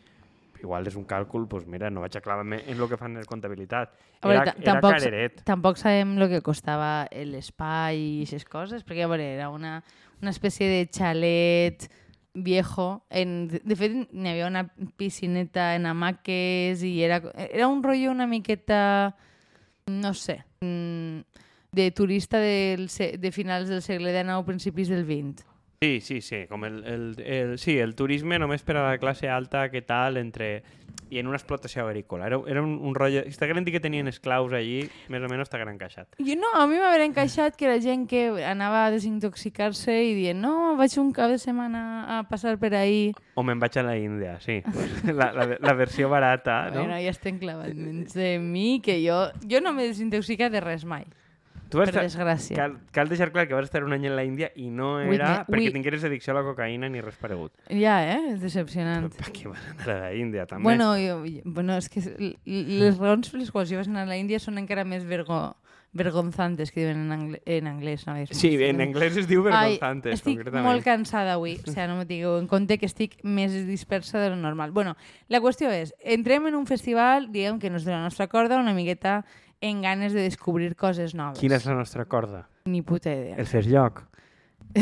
Igual 0.62 0.88
és 0.88 0.96
un 1.00 1.06
càlcul, 1.08 1.46
doncs 1.48 1.66
mira, 1.72 1.90
no 1.90 2.02
vaig 2.04 2.18
a 2.18 2.22
clavar-me 2.22 2.58
en 2.68 2.76
el 2.82 2.88
que 2.92 2.98
fan 3.00 3.16
en 3.18 3.24
comptabilitat. 3.24 3.94
A 4.22 4.28
veure, 4.28 4.42
Era, 4.42 4.52
ta- 4.52 4.58
era 4.60 4.74
tampoc, 4.74 4.92
careret. 4.98 5.42
tampoc 5.48 5.78
sabem 5.80 6.18
el 6.20 6.28
que 6.30 6.42
costava 6.44 7.08
l'espai 7.14 7.98
i 8.00 8.22
aquestes 8.26 8.44
coses, 8.46 8.84
perquè 8.84 9.06
a 9.06 9.08
veure, 9.08 9.24
era 9.38 9.50
una, 9.50 9.78
una 10.22 10.32
espècie 10.36 10.68
de 10.68 10.82
xalet 10.92 11.88
viejo. 12.34 13.06
En, 13.10 13.48
de, 13.48 13.76
fet, 13.80 13.96
n'hi 14.12 14.30
havia 14.34 14.48
una 14.52 14.66
piscineta 15.00 15.76
en 15.76 15.88
hamaques 15.88 16.84
i 16.84 16.94
era, 17.08 17.22
era 17.50 17.68
un 17.72 17.82
rotllo 17.84 18.12
una 18.12 18.28
miqueta, 18.28 19.16
no 19.88 20.14
sé, 20.14 20.44
mm, 20.62 21.22
de 21.72 21.92
turista 21.92 22.38
del, 22.40 22.90
de 22.90 23.32
finals 23.32 23.70
del 23.70 23.82
segle 23.82 24.12
XIX, 24.12 24.44
principis 24.46 24.90
del 24.90 25.06
XX. 25.06 25.46
Sí, 25.82 26.02
sí, 26.02 26.20
sí, 26.20 26.46
com 26.50 26.66
el, 26.66 26.84
el, 26.84 27.16
el, 27.24 27.58
sí, 27.58 27.78
el 27.80 27.96
turisme 27.96 28.36
només 28.36 28.66
per 28.68 28.76
a 28.76 28.82
la 28.84 28.98
classe 29.00 29.30
alta, 29.32 29.70
que 29.72 29.82
tal, 29.82 30.18
entre... 30.20 30.62
i 31.10 31.18
en 31.18 31.28
una 31.28 31.38
explotació 31.38 31.86
agrícola. 31.88 32.28
Era, 32.28 32.38
era 32.48 32.62
un, 32.62 32.76
un 32.86 32.94
rotllo... 32.94 33.24
Està 33.26 33.48
gran 33.50 33.66
que 33.66 33.80
tenien 33.82 34.08
esclaus 34.12 34.54
allí, 34.54 34.84
més 35.10 35.24
o 35.26 35.30
menys 35.32 35.48
està 35.48 35.58
gran 35.58 35.74
encaixat. 35.74 36.20
Jo 36.22 36.36
no, 36.38 36.52
a 36.54 36.68
mi 36.70 36.78
m'haver 36.78 37.02
encaixat 37.08 37.56
que 37.58 37.70
la 37.70 37.80
gent 37.82 38.06
que 38.12 38.28
anava 38.46 38.86
a 38.86 38.92
desintoxicar-se 38.94 39.96
i 40.06 40.14
dient 40.18 40.38
no, 40.44 40.76
vaig 40.78 40.94
un 41.02 41.10
cap 41.16 41.32
de 41.34 41.40
setmana 41.42 41.82
a 42.18 42.20
passar 42.30 42.58
per 42.62 42.76
ahí. 42.78 43.10
O 43.34 43.46
me'n 43.48 43.62
vaig 43.62 43.80
a 43.80 43.86
la 43.88 43.96
Índia, 43.98 44.36
sí. 44.44 44.60
La, 45.20 45.32
la, 45.34 45.48
la 45.60 45.74
versió 45.74 46.10
barata, 46.10 46.70
no? 46.70 46.84
Bueno, 46.84 47.00
ja 47.02 47.10
estem 47.10 47.40
clavant 47.42 47.74
menys 47.74 48.14
de 48.14 48.36
mi, 48.44 48.80
que 48.84 49.00
jo, 49.02 49.18
jo 49.50 49.64
no 49.64 49.74
m'he 49.74 49.88
desintoxicat 49.90 50.54
de 50.54 50.62
res 50.62 50.86
mai, 50.86 51.08
Tu 51.70 51.78
vas 51.78 51.86
per 51.92 51.94
estar... 52.02 52.04
desgràcia. 52.08 52.56
Cal, 52.58 52.78
cal 52.92 53.10
deixar 53.10 53.30
clar 53.32 53.48
que 53.48 53.54
vas 53.54 53.66
estar 53.70 53.84
un 53.86 53.94
any 53.94 54.08
en 54.10 54.16
la 54.18 54.24
Índia 54.26 54.52
i 54.56 54.70
no 54.74 55.00
era 55.02 55.46
me- 55.48 55.54
perquè 55.54 55.68
ui. 55.70 55.74
tingueres 55.76 56.04
addicció 56.04 56.34
a 56.34 56.40
la 56.40 56.44
cocaïna 56.48 56.90
ni 56.90 57.00
res 57.02 57.16
paregut. 57.22 57.54
Ja, 57.70 58.00
eh? 58.16 58.34
És 58.34 58.42
decepcionant. 58.42 59.10
Per 59.16 59.32
què 59.32 59.48
vas 59.52 59.62
anar 59.76 59.90
a 59.96 60.00
la 60.08 60.14
Índia, 60.18 60.46
també? 60.50 60.64
Bueno, 60.64 60.96
jo, 60.98 61.20
jo- 61.26 61.42
bueno, 61.46 61.78
és 61.78 61.90
que 61.90 62.02
les 62.46 62.98
raons 62.98 63.30
per 63.30 63.40
les 63.40 63.52
quals 63.54 63.70
jo 63.70 63.78
vaig 63.78 63.88
anar 63.92 64.08
a 64.08 64.10
la 64.10 64.18
Índia 64.18 64.40
són 64.42 64.58
encara 64.58 64.84
més 64.84 65.06
vergo, 65.06 65.56
vergonzantes 65.94 66.72
que 66.72 66.82
diuen 66.84 67.00
en, 67.06 67.12
angle, 67.12 67.42
en 67.46 67.68
anglès. 67.68 68.06
No? 68.08 68.14
Sí, 68.32 68.52
en 68.64 68.82
anglès 68.82 69.18
es 69.18 69.28
diu 69.30 69.42
vergonzantes, 69.46 70.12
Ai, 70.12 70.18
estic 70.20 70.36
concretament. 70.38 70.66
molt 70.68 70.86
cansada 70.86 71.34
avui, 71.38 71.56
o 71.58 71.66
sigui, 71.72 71.88
no 71.90 71.98
me 71.98 72.06
tingueu 72.10 72.38
en 72.40 72.48
compte 72.48 72.78
que 72.78 72.86
estic 72.90 73.18
més 73.26 73.54
dispersa 73.68 74.22
de 74.22 74.30
lo 74.30 74.38
normal. 74.38 74.72
Bueno, 74.72 74.96
la 75.30 75.42
qüestió 75.42 75.72
és, 75.74 75.94
entrem 76.02 76.46
en 76.48 76.56
un 76.60 76.68
festival, 76.70 77.32
diguem 77.34 77.58
que 77.60 77.70
no 77.74 77.78
és 77.82 77.86
de 77.90 77.92
la 77.96 78.04
nostra 78.04 78.28
corda, 78.30 78.60
una 78.62 78.74
miqueta 78.78 79.24
en 79.62 79.82
ganes 79.82 80.14
de 80.14 80.22
descobrir 80.22 80.76
coses 80.76 81.14
noves. 81.16 81.40
Quina 81.40 81.56
és 81.60 81.66
la 81.66 81.76
nostra 81.76 82.06
corda? 82.06 82.48
Ni 82.66 82.82
puta 82.82 83.12
idea. 83.12 83.36
El 83.38 83.46
fer 83.48 83.66
lloc. 83.68 84.04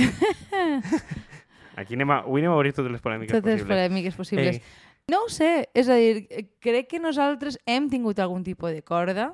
Aquí 1.78 1.94
anem 1.94 2.10
a, 2.12 2.18
avui 2.26 2.42
anem 2.42 2.52
a 2.54 2.58
obrir 2.58 2.74
totes 2.74 2.92
les 2.92 3.02
polèmiques 3.04 3.32
Totes 3.36 3.46
les 3.54 3.62
possibles. 3.62 3.76
polèmiques 3.78 4.16
possibles. 4.18 4.56
Ei, 4.58 4.86
No 5.08 5.22
ho 5.24 5.30
sé, 5.32 5.70
és 5.78 5.88
a 5.88 5.96
dir, 5.96 6.26
crec 6.60 6.90
que 6.92 7.00
nosaltres 7.00 7.56
hem 7.66 7.86
tingut 7.88 8.18
algun 8.20 8.42
tipus 8.44 8.74
de 8.76 8.82
corda, 8.84 9.30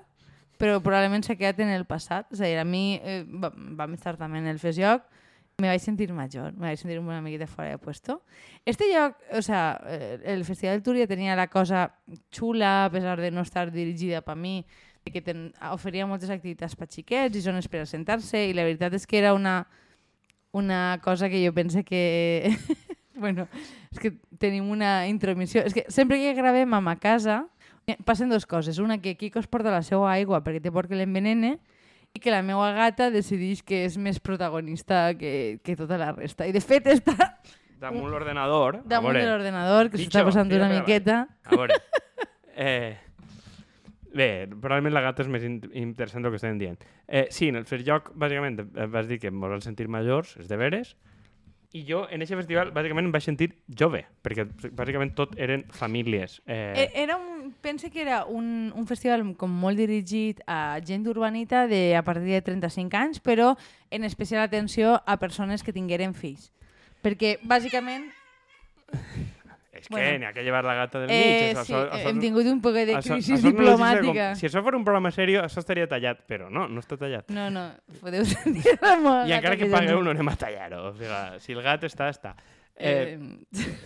però 0.61 0.75
probablement 0.85 1.23
s'ha 1.25 1.33
quedat 1.39 1.63
en 1.65 1.71
el 1.73 1.87
passat. 1.89 2.27
És 2.35 2.43
a 2.43 2.45
dir, 2.45 2.59
a 2.61 2.65
mi 2.67 2.99
eh, 3.01 3.23
va- 3.25 3.49
vam 3.55 3.95
estar 3.97 4.13
també 4.19 4.37
en 4.37 4.45
el 4.51 4.59
Fes 4.61 4.77
Lloc, 4.77 5.07
me 5.57 5.71
vaig 5.71 5.81
sentir 5.81 6.11
major, 6.13 6.51
me 6.53 6.67
vaig 6.67 6.77
sentir 6.77 6.99
una 6.99 7.21
miqueta 7.25 7.47
fora 7.47 7.69
de 7.73 7.79
puesto. 7.81 8.21
Este 8.65 8.85
lloc, 8.93 9.17
o 9.33 9.41
sea, 9.41 9.81
eh, 9.87 10.19
el 10.25 10.45
Festival 10.45 10.77
de 10.77 10.83
Túria 10.83 11.07
tenia 11.07 11.35
la 11.35 11.47
cosa 11.47 11.95
xula, 12.29 12.85
a 12.85 12.91
pesar 12.91 13.19
de 13.19 13.31
no 13.31 13.41
estar 13.41 13.71
dirigida 13.71 14.21
per 14.21 14.35
mi, 14.35 14.63
que 15.11 15.21
ten, 15.21 15.49
oferia 15.73 16.07
moltes 16.07 16.31
activitats 16.31 16.77
per 16.79 16.87
xiquets 16.87 17.35
i 17.35 17.43
zones 17.43 17.67
per 17.67 17.83
assentar-se, 17.83 18.45
i 18.47 18.53
la 18.55 18.63
veritat 18.63 18.93
és 18.95 19.07
que 19.09 19.19
era 19.19 19.33
una, 19.35 19.65
una 20.53 20.99
cosa 21.03 21.29
que 21.29 21.43
jo 21.45 21.53
pense 21.53 21.83
que... 21.83 22.55
bueno, 23.23 23.47
és 23.91 23.99
que 23.99 24.13
tenim 24.39 24.69
una 24.71 25.07
intromissió. 25.07 25.63
És 25.65 25.75
que 25.75 25.85
sempre 25.91 26.19
que 26.21 26.33
gravem 26.37 26.73
a 26.73 26.81
ma 26.81 26.95
casa 27.01 27.43
eh, 27.87 27.97
passen 28.05 28.31
dues 28.31 28.45
coses. 28.45 28.79
Una, 28.79 28.99
que 29.01 29.17
Quico 29.17 29.39
es 29.39 29.47
porta 29.47 29.73
la 29.73 29.83
seva 29.83 30.11
aigua 30.13 30.43
perquè 30.43 30.63
té 30.63 30.71
por 30.71 30.87
que 30.87 30.97
l'envenene 30.97 31.57
i 32.13 32.21
que 32.21 32.31
la 32.31 32.43
meva 32.45 32.69
gata 32.77 33.09
decideix 33.13 33.63
que 33.65 33.83
és 33.87 33.97
més 33.97 34.19
protagonista 34.21 35.09
que, 35.17 35.59
que 35.65 35.75
tota 35.75 35.97
la 35.97 36.11
resta. 36.13 36.47
I 36.47 36.53
de 36.53 36.61
fet 36.61 36.87
està 36.93 37.33
damunt 37.83 38.11
l'ordenador. 38.13 38.79
damunt 38.87 39.17
l'ordenador, 39.17 39.89
que 39.91 39.99
s'està 39.99 40.23
passant 40.23 40.51
una 40.53 40.69
miqueta. 40.71 41.25
A 41.43 41.57
veure. 41.57 41.79
Eh, 42.53 42.99
bé, 44.13 44.47
probablement 44.47 44.93
la 44.93 45.01
gata 45.01 45.23
és 45.25 45.29
més 45.31 45.43
in 45.43 45.59
interessant 45.73 46.23
del 46.23 46.31
que 46.33 46.39
estem 46.41 46.59
dient. 46.61 46.77
Eh, 47.07 47.27
sí, 47.31 47.49
en 47.49 47.57
el 47.59 47.65
fer 47.65 47.81
lloc, 47.83 48.11
bàsicament, 48.15 48.59
eh, 48.61 48.85
vas 48.87 49.07
dir 49.09 49.19
que 49.19 49.27
ens 49.33 49.41
vam 49.41 49.61
sentir 49.61 49.87
majors, 49.89 50.37
és 50.37 50.47
de 50.47 50.57
veres, 50.57 50.95
i 51.73 51.81
jo 51.87 52.03
en 52.05 52.21
aquest 52.21 52.37
festival 52.37 52.69
bàsicament 52.69 53.07
em 53.07 53.11
vaig 53.15 53.23
sentir 53.25 53.47
jove, 53.67 54.03
perquè 54.21 54.45
bàsicament 54.77 55.15
tot 55.17 55.33
eren 55.41 55.63
famílies. 55.73 56.35
Eh, 56.45 56.73
Eh, 56.83 56.89
Era 57.01 57.17
un, 57.17 57.55
pense 57.61 57.89
que 57.89 58.01
era 58.03 58.25
un, 58.25 58.71
un 58.75 58.85
festival 58.85 59.23
com 59.35 59.49
molt 59.49 59.77
dirigit 59.81 60.43
a 60.45 60.77
gent 60.85 61.07
urbanita 61.09 61.65
de, 61.67 61.95
a 61.97 62.03
partir 62.03 62.29
de 62.29 62.41
35 62.45 62.95
anys, 62.95 63.19
però 63.19 63.55
en 63.89 64.03
especial 64.03 64.43
atenció 64.43 65.01
a 65.07 65.17
persones 65.17 65.63
que 65.63 65.73
tingueren 65.73 66.13
fills. 66.13 66.51
Perquè, 67.01 67.39
bàsicament, 67.41 68.11
és 69.83 69.87
que 69.89 69.93
bueno. 69.93 70.17
n'hi 70.19 70.25
ha 70.25 70.33
que 70.33 70.43
llevar 70.47 70.63
la 70.63 70.73
gata 70.79 70.99
del 71.03 71.09
mig. 71.11 71.17
eh, 71.19 71.51
això- 71.53 71.63
sí, 71.67 71.73
això- 71.73 71.91
això- 71.91 72.09
hem 72.09 72.19
tingut 72.23 72.45
un 72.47 72.61
poc 72.63 72.73
de 72.73 72.95
crisi 73.03 73.33
no 73.35 73.41
diplomàtica. 73.51 74.27
Com, 74.31 74.39
si 74.39 74.47
això 74.47 74.63
fos 74.63 74.73
un 74.79 74.83
programa 74.87 75.11
seriós, 75.11 75.43
això 75.43 75.59
estaria 75.59 75.87
tallat, 75.91 76.23
però 76.25 76.49
no, 76.49 76.67
no 76.67 76.79
està 76.81 76.97
tallat. 76.97 77.29
No, 77.29 77.49
no, 77.51 77.67
podeu 78.01 78.23
sentir 78.25 78.77
la 78.81 78.95
meva 78.97 79.27
I 79.27 79.33
encara 79.37 79.57
que 79.57 79.67
tens- 79.67 79.75
pagueu 79.75 80.01
no 80.01 80.11
anem 80.15 80.29
a 80.29 80.35
tallar-ho. 80.35 80.87
O 80.89 80.93
sigui, 80.95 81.39
si 81.43 81.51
el 81.53 81.61
gat 81.61 81.83
està, 81.83 82.09
està. 82.09 82.35
Eh, 82.75 83.19
Eh, 83.19 83.77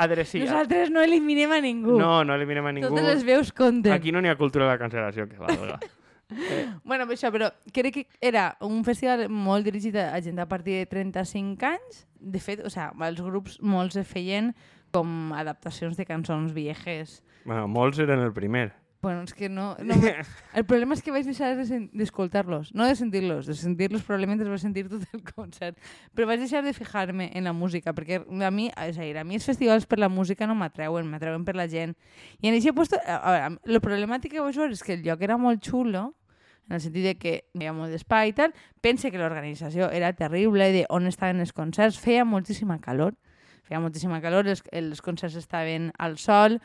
Adre, 0.00 0.24
sí, 0.24 0.40
a- 0.40 0.44
nosaltres 0.44 0.90
no 0.90 1.02
eliminem 1.02 1.50
a 1.52 1.60
ningú. 1.60 1.98
no, 1.98 2.22
no 2.24 2.34
eliminem 2.34 2.66
a 2.66 2.72
ningú. 2.72 2.88
Totes 2.88 3.04
les 3.04 3.24
veus 3.24 3.52
compten. 3.52 3.92
Aquí 3.92 4.12
no 4.12 4.20
n'hi 4.22 4.28
ha 4.30 4.36
cultura 4.36 4.64
de 4.64 4.70
la 4.70 4.78
cancel·lació 4.78 5.28
que 5.28 5.36
valga. 5.36 5.78
Bueno, 6.84 7.06
per 7.08 7.16
això, 7.16 7.30
però 7.32 7.46
crec 7.72 7.94
que 7.94 8.06
era 8.20 8.58
un 8.60 8.82
festival 8.84 9.30
molt 9.32 9.64
dirigit 9.64 9.94
a 9.96 10.10
a 10.14 10.20
gent 10.20 10.38
a 10.38 10.44
partir 10.46 10.74
de 10.76 10.84
35 10.86 11.64
anys. 11.64 12.02
De 12.20 12.38
fet, 12.38 12.60
o 12.66 12.68
sea, 12.68 12.92
els 13.00 13.20
grups 13.22 13.56
molts 13.62 13.96
es 13.96 14.06
feien 14.06 14.54
com 14.92 15.32
adaptacions 15.36 15.96
de 15.96 16.06
cançons 16.08 16.52
viejes. 16.56 17.22
bueno, 17.44 17.68
molts 17.68 17.98
eren 17.98 18.20
el 18.20 18.32
primer. 18.32 18.72
Bueno, 19.00 19.22
és 19.22 19.32
que 19.32 19.48
no... 19.48 19.76
no 19.78 19.94
el 20.58 20.64
problema 20.66 20.96
és 20.96 21.04
que 21.06 21.12
vaig 21.14 21.26
deixar 21.28 21.52
d'escoltar-los. 21.54 22.72
No 22.74 22.86
de 22.88 22.96
sentir-los. 22.98 23.46
De 23.46 23.54
sentir-los 23.54 24.02
probablement 24.02 24.42
els 24.42 24.50
vaig 24.50 24.62
sentir 24.64 24.88
tot 24.90 25.04
el 25.14 25.22
concert. 25.22 25.78
Però 26.18 26.26
vaig 26.26 26.42
deixar 26.42 26.64
de 26.66 26.74
fijar-me 26.74 27.28
en 27.38 27.46
la 27.46 27.54
música, 27.54 27.94
perquè 27.94 28.18
a 28.26 28.50
mi, 28.50 28.66
és 28.74 28.98
a 28.98 29.06
dir, 29.06 29.14
a 29.20 29.24
mi 29.24 29.38
els 29.38 29.46
festivals 29.46 29.86
per 29.86 30.00
la 30.02 30.10
música 30.10 30.50
no 30.50 30.58
m'atreuen, 30.58 31.06
m'atreuen 31.06 31.46
per 31.46 31.54
la 31.54 31.68
gent. 31.70 31.94
I 32.42 32.50
en 32.50 32.58
aquest 32.58 32.74
puesto, 32.74 32.98
a 32.98 33.20
veure, 33.36 33.52
lo 33.70 33.82
problemàtic 33.84 34.34
que 34.34 34.42
vaig 34.42 34.58
veure 34.58 34.74
és 34.74 34.82
que 34.82 34.98
el 34.98 35.06
lloc 35.06 35.22
era 35.22 35.38
molt 35.38 35.62
xulo, 35.62 36.08
en 36.68 36.74
el 36.76 36.82
sentit 36.82 37.06
de 37.06 37.14
que 37.16 37.32
hi 37.38 37.62
havia 37.62 37.72
molt 37.72 37.94
d'espai 37.94 38.34
i 38.34 38.36
tal. 38.36 38.52
Pense 38.82 39.14
que 39.14 39.22
l'organització 39.22 39.92
era 39.94 40.10
terrible, 40.18 40.72
de 40.74 40.84
on 40.90 41.06
estaven 41.06 41.38
els 41.40 41.54
concerts, 41.54 42.02
feia 42.02 42.26
moltíssima 42.26 42.80
calor, 42.82 43.14
feia 43.68 43.80
moltíssima 43.84 44.22
calor, 44.24 44.48
els, 44.48 44.64
els 44.72 45.04
concerts 45.04 45.36
estaven 45.38 45.92
al 45.98 46.18
sol, 46.18 46.58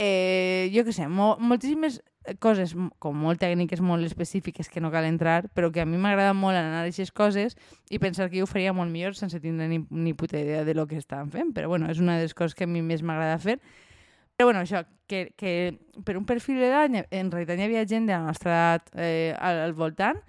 eh, 0.00 0.70
jo 0.74 0.84
què 0.86 0.94
sé, 0.96 1.08
mo 1.08 1.34
moltíssimes 1.40 2.00
coses 2.38 2.74
com 3.00 3.16
molt 3.16 3.40
tècniques, 3.40 3.80
molt 3.80 4.04
específiques 4.04 4.68
que 4.68 4.80
no 4.80 4.90
cal 4.92 5.06
entrar, 5.08 5.48
però 5.56 5.70
que 5.72 5.80
a 5.80 5.86
mi 5.88 5.98
m'agrada 5.98 6.34
molt 6.36 6.58
anar 6.58 6.82
a 6.82 6.82
aquestes 6.84 7.12
coses 7.12 7.56
i 7.90 7.98
pensar 7.98 8.28
que 8.28 8.38
jo 8.38 8.44
ho 8.44 8.50
faria 8.50 8.74
molt 8.76 8.92
millor 8.92 9.16
sense 9.16 9.40
tindre 9.40 9.68
ni, 9.68 9.80
ni 9.90 10.12
puta 10.12 10.38
idea 10.38 10.64
de 10.64 10.74
lo 10.74 10.86
que 10.86 11.00
estan 11.00 11.30
fent. 11.32 11.54
Però 11.56 11.68
bueno, 11.68 11.88
és 11.90 11.98
una 11.98 12.18
de 12.18 12.28
les 12.28 12.36
coses 12.36 12.54
que 12.54 12.68
a 12.68 12.70
mi 12.70 12.84
més 12.84 13.02
m'agrada 13.02 13.38
fer. 13.40 13.56
Però 14.36 14.50
bueno, 14.50 14.60
això, 14.60 14.84
que, 15.08 15.32
que 15.36 15.80
per 16.04 16.16
un 16.20 16.28
perfil 16.28 16.60
d'edat, 16.60 16.92
en 17.10 17.32
realitat 17.32 17.58
hi 17.58 17.66
havia 17.66 17.86
gent 17.88 18.06
de 18.08 18.14
la 18.14 18.22
nostra 18.28 18.52
edat 18.52 18.94
eh, 18.96 19.34
al, 19.36 19.64
al 19.64 19.74
voltant, 19.76 20.20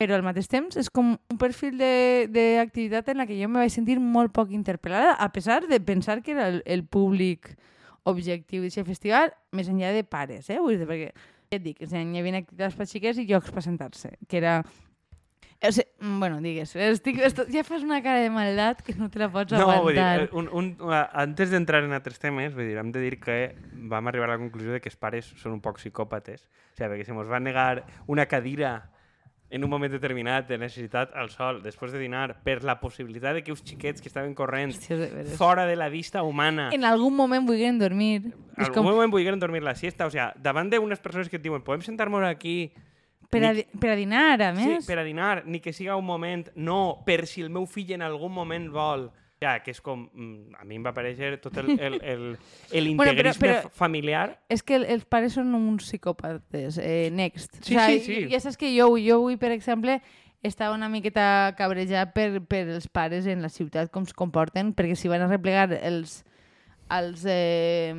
però 0.00 0.16
al 0.16 0.24
mateix 0.24 0.48
temps 0.48 0.78
és 0.80 0.88
com 0.88 1.12
un 1.12 1.38
perfil 1.38 1.76
de- 1.76 2.24
d'activitat 2.32 3.10
en 3.12 3.18
la 3.20 3.26
que 3.28 3.36
jo 3.36 3.48
me 3.52 3.60
vaig 3.60 3.72
sentir 3.74 3.98
molt 4.00 4.32
poc 4.32 4.48
interpel·lada, 4.56 5.12
a 5.20 5.28
pesar 5.32 5.66
de 5.68 5.78
pensar 5.80 6.22
que 6.24 6.32
era 6.32 6.48
el, 6.48 6.62
el 6.64 6.84
públic 6.88 7.52
objectiu 8.08 8.62
d'aquest 8.64 8.86
festival, 8.88 9.34
més 9.52 9.68
enllà 9.68 9.90
de 9.92 10.04
pares, 10.08 10.48
eh? 10.48 10.56
Vull 10.58 10.78
dir, 10.80 10.86
perquè, 10.88 11.10
ja 11.52 11.58
et 11.58 11.64
dic, 11.66 11.82
hi 11.84 12.20
havia 12.22 12.38
activitats 12.40 12.78
per 12.78 12.86
xiquets 12.88 13.18
i 13.20 13.26
llocs 13.28 13.52
per 13.52 13.62
sentar-se, 13.66 14.14
que 14.26 14.38
era... 14.40 14.62
O 15.60 15.68
sigui, 15.68 15.84
mm, 16.00 16.14
bueno, 16.22 16.38
digues, 16.40 16.70
estic, 16.80 17.18
esto, 17.20 17.44
ja 17.52 17.60
fas 17.68 17.82
una 17.84 17.98
cara 18.00 18.22
de 18.24 18.30
maldat 18.32 18.78
que 18.80 18.94
no 18.96 19.10
te 19.12 19.18
la 19.20 19.26
pots 19.28 19.52
No, 19.52 19.58
dir, 19.66 19.98
aguantar. 20.00 20.22
eh, 20.22 20.28
un, 20.32 20.48
un, 20.56 20.70
antes 21.12 21.50
d'entrar 21.52 21.82
en 21.84 21.92
altres 21.92 22.16
temes, 22.22 22.54
vull 22.56 22.64
dir, 22.70 22.78
hem 22.80 22.88
de 22.94 23.02
dir 23.04 23.18
que 23.20 23.36
vam 23.92 24.08
arribar 24.08 24.30
a 24.30 24.38
la 24.38 24.40
conclusió 24.40 24.72
de 24.72 24.80
que 24.80 24.88
els 24.88 24.96
pares 24.96 25.28
són 25.36 25.52
un 25.52 25.60
poc 25.60 25.76
psicòpates. 25.76 26.46
O 26.48 26.78
sigui, 26.80 26.88
perquè 26.94 27.04
se 27.04 27.12
mos 27.12 27.28
va 27.28 27.42
negar 27.44 27.84
una 28.08 28.24
cadira 28.24 28.78
en 29.50 29.64
un 29.64 29.70
moment 29.70 29.90
determinat 29.92 30.46
de 30.48 30.56
necessitat 30.58 31.10
al 31.14 31.28
sol, 31.30 31.60
després 31.62 31.90
de 31.92 31.98
dinar, 31.98 32.36
per 32.44 32.62
la 32.62 32.78
possibilitat 32.78 33.34
de 33.34 33.42
que 33.42 33.50
uns 33.50 33.64
xiquets 33.66 34.00
que 34.00 34.06
estaven 34.08 34.32
corrent 34.34 34.70
Hòstia, 34.70 34.96
de 34.96 35.08
veres. 35.10 35.36
fora 35.36 35.66
de 35.66 35.74
la 35.76 35.88
vista 35.88 36.22
humana 36.22 36.68
En 36.72 36.84
algun 36.84 37.16
moment 37.16 37.46
vulguin 37.46 37.78
dormir. 37.78 38.22
en 38.56 38.62
algun 38.64 38.74
com 38.74 38.84
moment 38.86 39.10
volgueren 39.10 39.40
dormir 39.40 39.62
la 39.62 39.74
siesta. 39.74 40.06
O 40.06 40.10
sigui, 40.10 40.22
davant 40.40 40.70
d'unes 40.70 41.00
persones 41.00 41.28
que 41.28 41.36
et 41.36 41.42
diuen 41.42 41.62
podem 41.62 41.82
sentar-nos 41.82 42.22
aquí 42.28 42.72
per 43.30 43.44
a, 43.44 43.52
ni- 43.54 43.66
per 43.78 43.90
a 43.90 43.96
dinar, 43.96 44.40
a 44.42 44.54
sí, 44.54 44.66
més. 44.66 44.86
per 44.86 44.98
a 44.98 45.04
dinar, 45.04 45.42
ni 45.46 45.60
que 45.60 45.72
siga 45.72 45.96
un 45.96 46.04
moment, 46.06 46.48
no, 46.54 47.02
per 47.06 47.26
si 47.26 47.42
el 47.42 47.50
meu 47.50 47.66
fill 47.66 47.92
en 47.92 48.02
algun 48.02 48.32
moment 48.32 48.70
vol. 48.70 49.10
Ja, 49.40 49.54
que 49.64 49.70
és 49.72 49.80
com... 49.80 50.02
mm, 50.12 50.54
A 50.60 50.64
mi 50.68 50.76
em 50.76 50.82
va 50.84 50.90
aparèixer 50.92 51.38
tot 51.40 51.54
el, 51.56 51.70
el, 51.80 51.94
el, 52.12 52.24
el 52.76 52.88
Bueno, 52.96 53.14
però- 53.16 53.32
però- 53.40 53.70
familiar. 53.72 54.38
És 54.52 54.62
que 54.62 54.76
el- 54.76 54.84
els 54.84 55.04
pares 55.08 55.32
són 55.38 55.54
uns 55.56 55.86
psicòpates. 55.88 56.76
Eh, 56.76 57.08
next. 57.10 57.56
Sí, 57.64 57.74
sí, 57.78 58.00
sí. 58.04 58.18
Ja 58.30 58.40
saps 58.44 58.58
que 58.60 58.68
jo, 58.76 58.90
jo 59.00 59.16
avui, 59.22 59.38
per 59.40 59.50
exemple, 59.56 60.02
estava 60.42 60.74
una 60.76 60.88
miqueta 60.92 61.54
cabrejat 61.56 62.12
per, 62.12 62.42
per 62.48 62.66
els 62.68 62.86
pares 62.88 63.26
en 63.26 63.40
la 63.40 63.48
ciutat, 63.48 63.90
com 63.92 64.04
es 64.08 64.12
comporten, 64.16 64.74
perquè 64.76 64.94
si 64.96 65.08
van 65.08 65.24
a 65.24 65.28
replegar 65.32 65.72
els, 65.80 66.22
els 66.92 67.24
eh, 67.28 67.94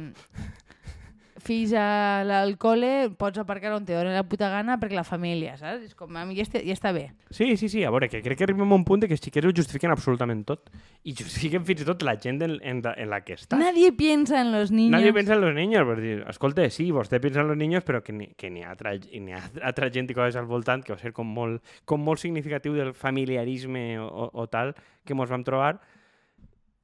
fills 1.42 1.74
a 1.74 2.22
la- 2.24 2.42
al 2.46 2.54
col·le, 2.62 3.10
pots 3.18 3.42
aparcar 3.42 3.74
on 3.74 3.84
te 3.86 3.94
doni 3.98 4.14
la 4.14 4.24
puta 4.24 4.48
gana 4.54 4.78
perquè 4.80 4.96
la 4.96 5.04
família, 5.04 5.58
saps? 5.58 5.84
És 5.90 5.96
com, 5.98 6.14
a 6.16 6.24
mi 6.26 6.36
ja, 6.38 6.44
està, 6.46 6.62
ja 6.64 6.76
està 6.78 6.94
bé. 6.94 7.08
Sí, 7.34 7.58
sí, 7.58 7.68
sí, 7.70 7.84
a 7.84 7.90
veure, 7.92 8.08
que 8.10 8.22
crec 8.22 8.38
que 8.38 8.46
arribem 8.48 8.70
a 8.72 8.78
un 8.78 8.86
punt 8.86 9.04
que 9.04 9.14
els 9.18 9.22
xiquets 9.24 9.48
ho 9.50 9.54
justifiquen 9.58 9.92
absolutament 9.92 10.46
tot. 10.48 10.70
I 11.04 11.16
justifiquen 11.18 11.66
fins 11.66 11.82
i 11.82 11.86
tot 11.90 12.02
la 12.08 12.16
gent 12.22 12.42
en, 12.46 12.58
en, 12.62 12.82
la, 12.86 12.94
en 12.98 13.10
la 13.10 13.22
que 13.26 13.34
està. 13.36 13.58
Nadie 13.60 13.92
piensa 13.92 14.40
en 14.42 14.52
los 14.52 14.72
niños. 14.72 14.92
Nadie 15.00 15.14
piensa 15.14 15.34
en 15.34 15.42
los 15.42 15.56
niños, 15.56 15.86
per 15.88 16.00
dir, 16.00 16.18
escolta, 16.30 16.70
sí, 16.70 16.90
vostè 16.92 17.20
pensa 17.20 17.42
en 17.42 17.48
los 17.50 17.58
niños, 17.58 17.84
però 17.84 18.04
que 18.04 18.14
n'hi 18.14 18.32
que 18.38 18.50
n'hi 18.50 18.64
ha, 18.64 18.72
altra, 18.72 18.94
n'hi 18.96 19.34
ha 19.34 19.42
altra 19.68 19.90
gent 19.92 20.10
i 20.12 20.14
coses 20.18 20.36
al 20.40 20.46
voltant 20.46 20.84
que 20.86 20.94
va 20.94 21.00
ser 21.02 21.12
com 21.12 21.28
molt, 21.28 21.62
com 21.86 22.00
molt 22.04 22.20
significatiu 22.22 22.74
del 22.78 22.94
familiarisme 22.94 24.00
o, 24.00 24.06
o, 24.08 24.30
o 24.44 24.48
tal 24.48 24.76
que 25.04 25.14
mos 25.18 25.30
vam 25.30 25.44
trobar. 25.44 25.80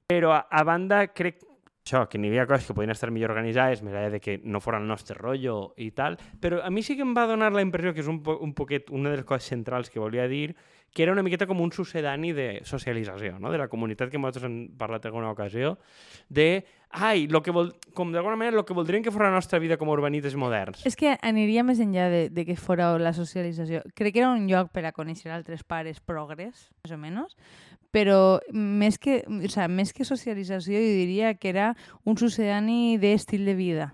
Però 0.08 0.32
a, 0.32 0.46
a 0.50 0.64
banda, 0.64 1.02
crec 1.12 1.42
això, 1.88 2.04
que 2.12 2.20
n'hi 2.20 2.30
havia 2.34 2.46
coses 2.50 2.68
que 2.68 2.76
podien 2.76 2.92
estar 2.92 3.10
millor 3.14 3.32
organitzades, 3.34 3.82
més 3.86 3.96
enllà 3.96 4.12
de 4.12 4.22
que 4.24 4.38
no 4.44 4.60
fora 4.64 4.82
el 4.82 4.88
nostre 4.90 5.16
rotllo 5.18 5.74
i 5.80 5.90
tal, 5.96 6.20
però 6.44 6.60
a 6.64 6.72
mi 6.74 6.84
sí 6.84 6.98
que 7.00 7.06
em 7.08 7.16
va 7.16 7.28
donar 7.30 7.54
la 7.56 7.64
impressió 7.64 7.96
que 7.96 8.04
és 8.04 8.12
un, 8.12 8.20
po 8.26 8.38
un 8.44 8.54
poquet 8.58 8.92
una 8.92 9.14
de 9.14 9.22
les 9.22 9.28
coses 9.28 9.48
centrals 9.56 9.90
que 9.94 10.04
volia 10.04 10.28
dir, 10.28 10.52
que 10.94 11.04
era 11.04 11.14
una 11.14 11.24
miqueta 11.24 11.46
com 11.46 11.60
un 11.62 11.72
sucedani 11.72 12.32
de 12.34 12.48
socialització, 12.66 13.38
no? 13.40 13.52
de 13.54 13.60
la 13.62 13.68
comunitat 13.70 14.10
que 14.10 14.18
nosaltres 14.18 14.48
hem 14.48 14.58
parlat 14.80 15.06
en 15.06 15.12
alguna 15.12 15.30
ocasió, 15.32 15.76
de, 16.30 16.66
ai, 16.90 17.28
lo 17.28 17.44
que 17.46 17.54
vol, 17.54 17.74
com 17.94 18.12
d'alguna 18.14 18.40
manera, 18.40 18.58
el 18.58 18.66
que 18.66 18.74
voldrien 18.74 19.04
que 19.06 19.12
fos 19.12 19.22
la 19.22 19.32
nostra 19.32 19.60
vida 19.60 19.78
com 19.78 19.92
a 19.92 19.98
urbanites 19.98 20.36
moderns. 20.36 20.82
És 20.90 20.98
que 20.98 21.18
aniria 21.22 21.66
més 21.68 21.82
enllà 21.84 22.08
de, 22.10 22.22
de 22.34 22.46
que 22.48 22.58
fora 22.58 22.96
la 22.98 23.14
socialització. 23.14 23.84
Crec 23.94 24.16
que 24.16 24.24
era 24.24 24.32
un 24.34 24.48
lloc 24.50 24.72
per 24.74 24.88
a 24.88 24.94
conèixer 24.96 25.32
altres 25.34 25.62
pares 25.64 26.00
progres, 26.00 26.70
més 26.82 26.96
o 26.96 27.00
menys, 27.02 27.38
però 27.92 28.40
més 28.52 28.98
que, 28.98 29.22
o 29.28 29.52
sea, 29.52 29.68
més 29.68 29.94
que 29.94 30.08
socialització 30.08 30.80
jo 30.80 30.96
diria 30.98 31.36
que 31.38 31.52
era 31.54 31.76
un 32.06 32.18
sucedani 32.18 32.98
d'estil 33.02 33.46
de 33.48 33.56
vida. 33.58 33.92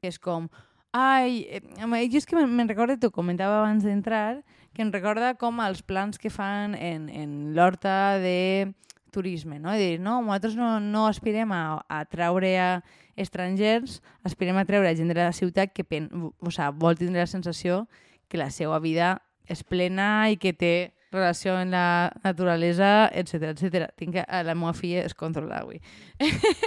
Que 0.00 0.10
és 0.12 0.18
com, 0.20 0.48
ai, 0.94 1.44
eh, 1.50 1.62
jo 2.10 2.20
és 2.20 2.26
que 2.26 2.36
me'n 2.36 2.50
me 2.54 2.66
recordo, 2.68 2.96
t'ho 3.00 3.10
comentava 3.10 3.60
abans 3.62 3.84
d'entrar, 3.84 4.42
que 4.74 4.82
em 4.82 4.90
recorda 4.92 5.34
com 5.38 5.62
els 5.62 5.82
plans 5.86 6.18
que 6.18 6.32
fan 6.34 6.74
en, 6.74 7.08
en 7.08 7.54
l'horta 7.54 8.18
de 8.18 8.74
turisme, 9.14 9.60
no? 9.62 9.70
I 9.70 9.78
dir, 9.78 10.00
no, 10.02 10.18
nosaltres 10.26 10.56
no, 10.58 10.80
no 10.82 11.06
aspirem 11.06 11.52
a, 11.54 11.84
a 11.86 12.02
traure 12.10 12.50
a 12.58 12.68
estrangers, 13.16 14.00
aspirem 14.26 14.58
a 14.58 14.66
treure 14.66 14.90
gent 14.98 15.12
de 15.12 15.20
la 15.20 15.30
ciutat 15.32 15.70
que 15.72 15.86
pen, 15.86 16.10
o 16.10 16.50
sea, 16.50 16.72
vol 16.74 16.98
tindre 16.98 17.22
la 17.22 17.30
sensació 17.30 17.84
que 18.28 18.40
la 18.40 18.50
seva 18.50 18.80
vida 18.82 19.20
és 19.46 19.62
plena 19.62 20.26
i 20.32 20.38
que 20.40 20.54
té 20.56 20.74
relació 21.14 21.54
amb 21.54 21.70
la 21.70 22.10
naturalesa, 22.24 23.08
etc 23.14 23.52
etc. 23.52 23.88
Tinc 23.94 24.18
que, 24.18 24.26
a 24.26 24.42
la 24.42 24.56
meva 24.58 24.74
filla 24.74 25.04
es 25.06 25.14
controla 25.14 25.62
avui. 25.62 25.78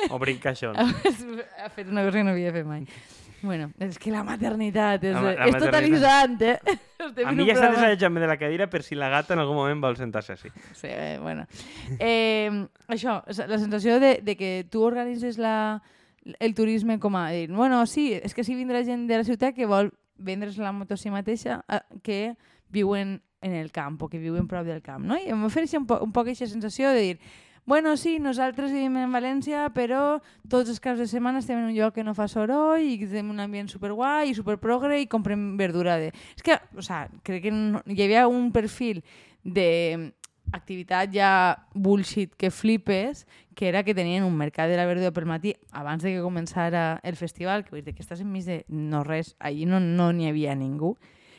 O 0.10 0.20
brincaixons. 0.22 0.80
ha 1.62 1.70
fet 1.76 1.92
una 1.92 2.06
cosa 2.08 2.22
que 2.22 2.24
no 2.24 2.32
havia 2.32 2.56
fet 2.56 2.70
mai. 2.70 2.88
Bueno, 3.42 3.70
és 3.84 4.00
que 4.02 4.12
la 4.12 4.24
maternitat 4.26 5.04
és, 5.06 5.14
La 5.14 5.34
la 5.38 5.48
és 5.48 5.58
totalitzant, 5.62 6.38
eh? 6.42 6.56
Estem 7.08 7.28
A 7.30 7.34
mi 7.38 7.46
ja 7.46 7.54
s'ha 7.58 7.70
desallotjat 7.74 8.16
de 8.18 8.30
la 8.30 8.38
cadira 8.42 8.68
per 8.72 8.82
si 8.84 8.98
la 8.98 9.10
gata 9.14 9.36
en 9.36 9.44
algun 9.44 9.60
moment 9.60 9.84
vol 9.84 9.98
sentar-se 10.00 10.34
així. 10.34 10.50
Sí, 10.74 10.90
eh, 10.90 11.20
bueno. 11.22 11.46
Eh, 12.00 12.50
això, 12.90 13.22
la 13.28 13.60
sensació 13.62 14.00
de, 14.02 14.18
de 14.26 14.36
que 14.40 14.52
tu 14.72 14.82
organitzes 14.84 15.38
la, 15.38 15.84
el 16.40 16.56
turisme 16.58 16.98
com 17.00 17.16
a 17.16 17.30
dir, 17.32 17.52
bueno, 17.54 17.86
sí, 17.86 18.10
és 18.18 18.34
que 18.34 18.44
sí 18.44 18.58
vindrà 18.58 18.84
gent 18.88 19.06
de 19.08 19.22
la 19.22 19.28
ciutat 19.28 19.56
que 19.56 19.70
vol 19.70 19.94
vendre's 20.18 20.58
la 20.58 20.74
moto 20.74 20.98
a 20.98 20.98
si 20.98 21.14
mateixa 21.14 21.62
eh, 21.70 21.82
que 22.02 22.22
viuen 22.74 23.22
en 23.42 23.54
el 23.54 23.72
camp 23.72 24.02
o 24.02 24.10
que 24.10 24.20
viuen 24.20 24.48
prop 24.48 24.66
del 24.66 24.82
camp, 24.82 25.06
no? 25.06 25.18
I 25.18 25.30
em 25.32 25.44
ofereix 25.46 25.78
un, 25.78 25.86
po 25.88 26.02
un 26.04 26.12
poc 26.12 26.32
aquesta 26.32 26.50
sensació 26.50 26.90
de 26.96 27.04
dir 27.04 27.20
bueno, 27.68 27.98
sí, 27.98 28.18
nosaltres 28.24 28.72
vivim 28.72 28.96
en 28.96 29.12
València, 29.12 29.66
però 29.76 30.22
tots 30.48 30.72
els 30.72 30.80
caps 30.80 31.02
de 31.04 31.08
setmana 31.12 31.42
estem 31.44 31.60
en 31.60 31.66
un 31.68 31.74
lloc 31.76 31.98
que 31.98 32.06
no 32.08 32.14
fa 32.16 32.30
soroll 32.32 32.80
i 32.80 32.96
tenim 33.02 33.34
un 33.34 33.42
ambient 33.44 33.68
superguai 33.68 34.32
i 34.32 34.38
superprogre 34.38 35.02
i 35.02 35.10
comprem 35.12 35.50
verdura 35.60 35.98
de... 36.00 36.14
És 36.32 36.46
que, 36.48 36.56
o 36.80 36.86
sea, 36.86 37.10
crec 37.28 37.44
que 37.44 37.52
no, 37.52 37.84
hi 37.92 38.00
havia 38.06 38.30
un 38.32 38.54
perfil 38.56 39.04
de 39.44 40.14
activitat 40.56 41.12
ja 41.12 41.34
bullshit 41.76 42.32
que 42.40 42.54
flipes, 42.56 43.26
que 43.52 43.68
era 43.68 43.84
que 43.84 43.92
tenien 43.94 44.24
un 44.24 44.40
mercat 44.40 44.72
de 44.72 44.80
la 44.80 44.88
verdura 44.88 45.12
pel 45.12 45.28
matí 45.28 45.52
abans 45.76 46.08
de 46.08 46.16
que 46.16 46.24
començara 46.24 47.02
el 47.04 47.20
festival, 47.20 47.66
que 47.68 47.76
vull 47.76 47.84
dir 47.84 47.98
que 47.98 48.06
estàs 48.06 48.24
enmig 48.24 48.48
de 48.48 48.62
no 48.72 49.04
res, 49.04 49.36
allí 49.44 49.68
no 49.68 49.84
n'hi 49.84 49.92
no 50.00 50.08
havia 50.32 50.56
ningú, 50.56 50.96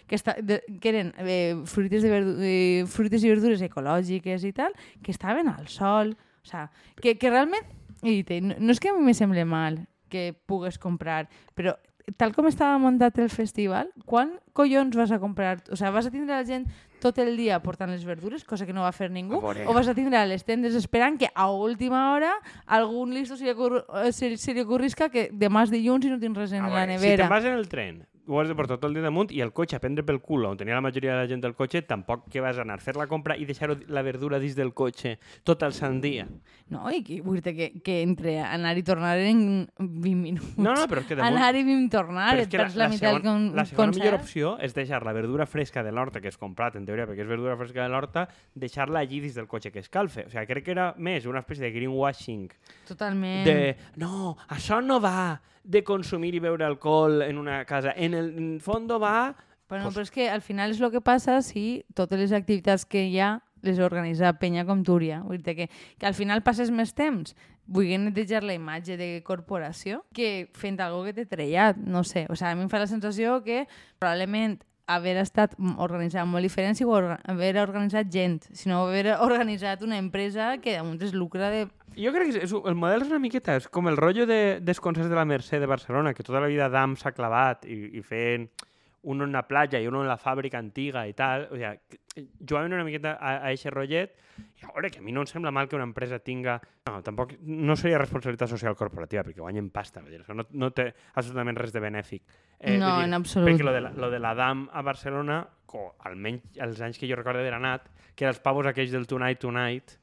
que, 0.09 0.17
està, 0.19 0.35
de, 0.43 0.62
que 0.81 0.88
eren 0.91 1.12
eh, 1.21 1.55
fruites, 1.69 2.03
de 2.03 2.11
verdu 2.11 2.37
eh, 2.43 2.85
fruites 2.91 3.23
i 3.25 3.31
verdures 3.31 3.62
ecològiques 3.62 4.47
i 4.49 4.53
tal, 4.57 4.73
que 5.05 5.12
estaven 5.15 5.49
al 5.53 5.69
sol, 5.69 6.17
o 6.43 6.49
sea, 6.49 6.71
que, 7.00 7.19
que 7.21 7.31
realment, 7.31 7.67
i 8.03 8.23
te, 8.25 8.41
no, 8.41 8.57
no 8.59 8.73
és 8.73 8.81
que 8.81 8.91
a 8.91 8.97
mi 8.97 9.05
me 9.05 9.15
sembli 9.15 9.45
mal 9.45 9.85
que 10.09 10.33
pugues 10.49 10.79
comprar, 10.81 11.29
però 11.55 11.77
tal 12.17 12.33
com 12.33 12.47
estava 12.49 12.79
muntat 12.81 13.19
el 13.21 13.29
festival, 13.29 13.91
quan 14.09 14.38
collons 14.57 14.97
vas 14.97 15.11
a 15.12 15.19
comprar? 15.21 15.59
O 15.69 15.77
sea, 15.77 15.91
vas 15.93 16.07
a 16.09 16.11
tindre 16.11 16.33
la 16.33 16.45
gent 16.49 16.65
tot 17.03 17.19
el 17.21 17.37
dia 17.37 17.59
portant 17.62 17.93
les 17.93 18.03
verdures, 18.09 18.47
cosa 18.49 18.65
que 18.67 18.73
no 18.73 18.81
va 18.87 18.95
fer 18.97 19.11
ningú, 19.12 19.37
o 19.45 19.75
vas 19.77 19.87
a 19.87 19.95
tindre 19.95 20.17
a 20.17 20.25
les 20.27 20.43
tendes 20.49 20.75
esperant 20.75 21.19
que 21.21 21.29
a 21.35 21.50
última 21.53 22.15
hora 22.15 22.33
algun 22.65 23.12
listo 23.12 23.37
se 23.37 23.45
li, 23.45 23.53
ocurr 23.53 23.85
eh, 24.00 24.12
se, 24.17 24.33
se 24.41 24.55
li 24.57 24.65
ocurrisca 24.65 25.11
que 25.12 25.29
demà 25.31 25.67
és 25.69 25.71
dilluns 25.75 26.09
i 26.09 26.15
no 26.15 26.19
tens 26.19 26.41
res 26.41 26.55
en 26.57 26.65
A 26.65 26.71
la 26.73 26.87
veure, 26.87 26.97
Si 26.97 27.05
nevera. 27.05 27.27
te'n 27.29 27.35
vas 27.37 27.45
en 27.45 27.59
el 27.61 27.69
tren, 27.69 28.00
ho 28.29 28.41
has 28.41 28.49
de 28.49 28.55
portar 28.55 28.77
tot 28.77 28.89
el 28.91 28.95
dia 28.99 29.03
damunt 29.07 29.31
i 29.33 29.41
el 29.41 29.55
cotxe 29.57 29.79
a 29.79 29.81
prendre 29.81 30.05
pel 30.05 30.21
cul 30.21 30.45
on 30.45 30.59
tenia 30.61 30.77
la 30.77 30.85
majoria 30.85 31.15
de 31.15 31.23
la 31.23 31.29
gent 31.31 31.41
del 31.41 31.55
cotxe, 31.57 31.81
tampoc 31.89 32.27
que 32.29 32.43
vas 32.45 32.59
anar 32.61 32.77
a 32.77 32.85
fer 32.85 32.95
la 33.01 33.07
compra 33.09 33.37
i 33.41 33.47
deixar 33.49 33.71
la 33.89 34.03
verdura 34.05 34.39
dins 34.43 34.55
del 34.59 34.75
cotxe 34.77 35.17
tot 35.49 35.65
el 35.65 35.73
sant 35.73 36.01
dia. 36.05 36.27
No, 36.69 36.85
i 36.93 37.01
que, 37.03 37.23
vull 37.25 37.41
dir 37.41 37.55
que, 37.57 37.71
que 37.85 38.03
entre 38.05 38.37
anar 38.45 38.75
i 38.77 38.85
tornar 38.85 39.15
en 39.25 39.41
20 39.79 40.15
minuts. 40.21 40.59
No, 40.61 40.75
no, 40.77 40.85
però 40.91 41.01
és 41.01 41.09
que 41.09 41.17
damunt... 41.17 41.39
Anar 41.39 41.55
i 41.57 41.65
20 41.65 41.89
tornar, 41.95 42.29
Però 42.35 42.45
et 42.45 42.47
és 42.47 42.53
que 42.53 42.61
la, 42.61 42.69
la, 42.69 42.89
la, 42.93 43.01
segon, 43.01 43.25
con, 43.25 43.49
la 43.57 43.65
segona 43.69 43.97
millor 43.97 44.19
concert. 44.19 44.29
opció 44.29 44.55
és 44.61 44.77
deixar 44.77 45.01
la 45.09 45.17
verdura 45.17 45.49
fresca 45.49 45.83
de 45.87 45.95
l'horta 45.97 46.21
que 46.21 46.29
has 46.29 46.37
comprat, 46.41 46.77
en 46.77 46.85
teoria, 46.85 47.09
perquè 47.09 47.25
és 47.25 47.31
verdura 47.31 47.57
fresca 47.57 47.83
de 47.87 47.89
l'horta, 47.95 48.29
deixar-la 48.55 49.01
allí 49.07 49.23
dins 49.25 49.39
del 49.41 49.49
cotxe 49.49 49.73
que 49.73 49.81
escalfe. 49.81 50.27
O 50.29 50.33
sigui, 50.35 50.45
crec 50.53 50.69
que 50.69 50.77
era 50.77 50.91
més 50.99 51.25
una 51.27 51.41
espècie 51.41 51.65
de 51.65 51.73
greenwashing 51.73 52.49
Totalment. 52.89 53.45
de 53.49 53.77
no, 53.97 54.37
això 54.53 54.83
no 54.85 55.01
va 55.01 55.41
de 55.69 55.83
consumir 55.85 56.33
i 56.35 56.41
beure 56.41 56.65
alcohol 56.65 57.21
en 57.23 57.37
una 57.37 57.61
casa. 57.69 57.93
En 57.95 58.15
el 58.17 58.61
fondo 58.65 58.99
va 58.99 59.37
Però, 59.69 59.83
no, 59.83 59.91
Pues- 59.91 59.97
però 59.99 60.03
és 60.07 60.11
que 60.11 60.31
al 60.33 60.41
final 60.41 60.71
és 60.73 60.79
el 60.81 60.91
que 60.91 61.03
passa 61.05 61.43
si 61.45 61.85
totes 61.93 62.19
les 62.19 62.33
activitats 62.33 62.87
que 62.89 63.03
hi 63.05 63.19
ha 63.21 63.43
les 63.61 63.77
organitza 63.85 64.31
penya 64.41 64.65
com 64.65 64.81
Túria. 64.83 65.19
Vull 65.21 65.43
dir 65.45 65.55
que, 65.59 65.67
que 65.99 66.07
al 66.09 66.15
final 66.17 66.41
passes 66.43 66.71
més 66.73 66.95
temps 66.97 67.35
vull 67.67 67.91
netejar 68.01 68.41
la 68.49 68.55
imatge 68.57 68.97
de 68.97 69.21
corporació 69.27 70.07
que 70.15 70.49
fent 70.57 70.81
algo 70.81 71.03
que 71.05 71.13
t'he 71.13 71.27
trellat, 71.29 71.77
no 71.77 72.01
sé. 72.03 72.25
O 72.31 72.37
sigui, 72.39 72.49
a 72.49 72.57
mi 72.57 72.65
em 72.65 72.71
fa 72.73 72.79
la 72.81 72.87
sensació 72.89 73.43
que 73.45 73.67
probablement 73.99 74.63
haver 74.88 75.18
estat 75.21 75.54
organitzat 75.76 76.26
molt 76.26 76.47
diferent 76.47 76.78
si 76.78 76.87
orga 76.88 77.18
haver 77.28 77.59
organitzat 77.61 78.09
gent, 78.12 78.40
sinó 78.57 78.87
haver 78.87 79.18
organitzat 79.21 79.83
una 79.85 79.99
empresa 80.00 80.57
que 80.62 80.78
damunt 80.78 81.02
es 81.04 81.12
lucra 81.14 81.50
de... 81.52 81.66
Jo 81.99 82.12
crec 82.14 82.33
que 82.33 82.45
és, 82.47 82.54
el 82.54 82.78
model 82.78 83.04
és 83.04 83.12
una 83.12 83.21
miqueta, 83.21 83.59
és 83.59 83.68
com 83.68 83.90
el 83.90 83.99
rotllo 84.00 84.25
de, 84.28 84.59
dels 84.64 84.80
concerts 84.80 85.11
de 85.11 85.18
la 85.18 85.26
Mercè 85.28 85.61
de 85.61 85.68
Barcelona, 85.68 86.14
que 86.14 86.25
tota 86.25 86.40
la 86.40 86.49
vida 86.50 86.71
Dam 86.73 86.97
s'ha 86.97 87.12
clavat 87.12 87.66
i, 87.68 87.78
i 87.99 88.02
fent 88.07 88.49
uno 89.09 89.25
en 89.25 89.33
la 89.33 89.45
platja 89.47 89.80
i 89.80 89.87
uno 89.87 90.02
en 90.02 90.09
la 90.09 90.18
fàbrica 90.18 90.59
antiga 90.59 91.04
i 91.09 91.14
tal. 91.16 91.49
O 91.52 91.59
sigui, 91.59 92.00
jugàvem 92.41 92.73
una 92.73 92.85
miqueta 92.87 93.17
a, 93.21 93.37
a 93.47 93.53
eixe 93.53 93.71
rotllet 93.71 94.15
i 94.39 94.65
a 94.65 94.73
veure, 94.73 94.91
que 94.91 95.01
a 95.01 95.03
mi 95.03 95.13
no 95.13 95.23
em 95.25 95.29
sembla 95.31 95.51
mal 95.55 95.69
que 95.69 95.77
una 95.77 95.87
empresa 95.87 96.19
tinga... 96.23 96.59
No, 96.87 97.01
tampoc 97.03 97.35
no 97.43 97.75
seria 97.77 97.99
responsabilitat 97.99 98.51
social 98.53 98.77
corporativa, 98.79 99.25
perquè 99.27 99.41
guanyen 99.43 99.71
pasta, 99.75 100.01
vull 100.03 100.15
dir, 100.15 100.21
això 100.23 100.37
no, 100.37 100.47
no 100.53 100.71
té 100.75 100.89
absolutament 101.15 101.59
res 101.59 101.75
de 101.75 101.83
benèfic. 101.83 102.23
No, 102.29 102.71
vull 102.71 102.79
dir, 102.79 103.09
en 103.09 103.15
absolut. 103.19 103.49
Perquè 103.51 103.67
lo 103.67 103.75
de, 103.75 103.81
la, 103.87 103.93
lo 103.95 104.11
de 104.11 104.21
la 104.23 104.35
DAM 104.39 104.69
a 104.73 104.83
Barcelona, 104.87 105.41
o 105.75 105.91
almenys 106.09 106.59
els 106.65 106.79
anys 106.81 106.99
que 106.99 107.09
jo 107.11 107.19
recordo 107.19 107.43
d'haver 107.43 107.59
anat, 107.59 107.91
que 108.15 108.25
eren 108.25 108.33
els 108.35 108.41
pavos 108.43 108.67
aquells 108.67 108.95
del 108.95 109.07
Tonight 109.07 109.43
Tonight, 109.43 109.99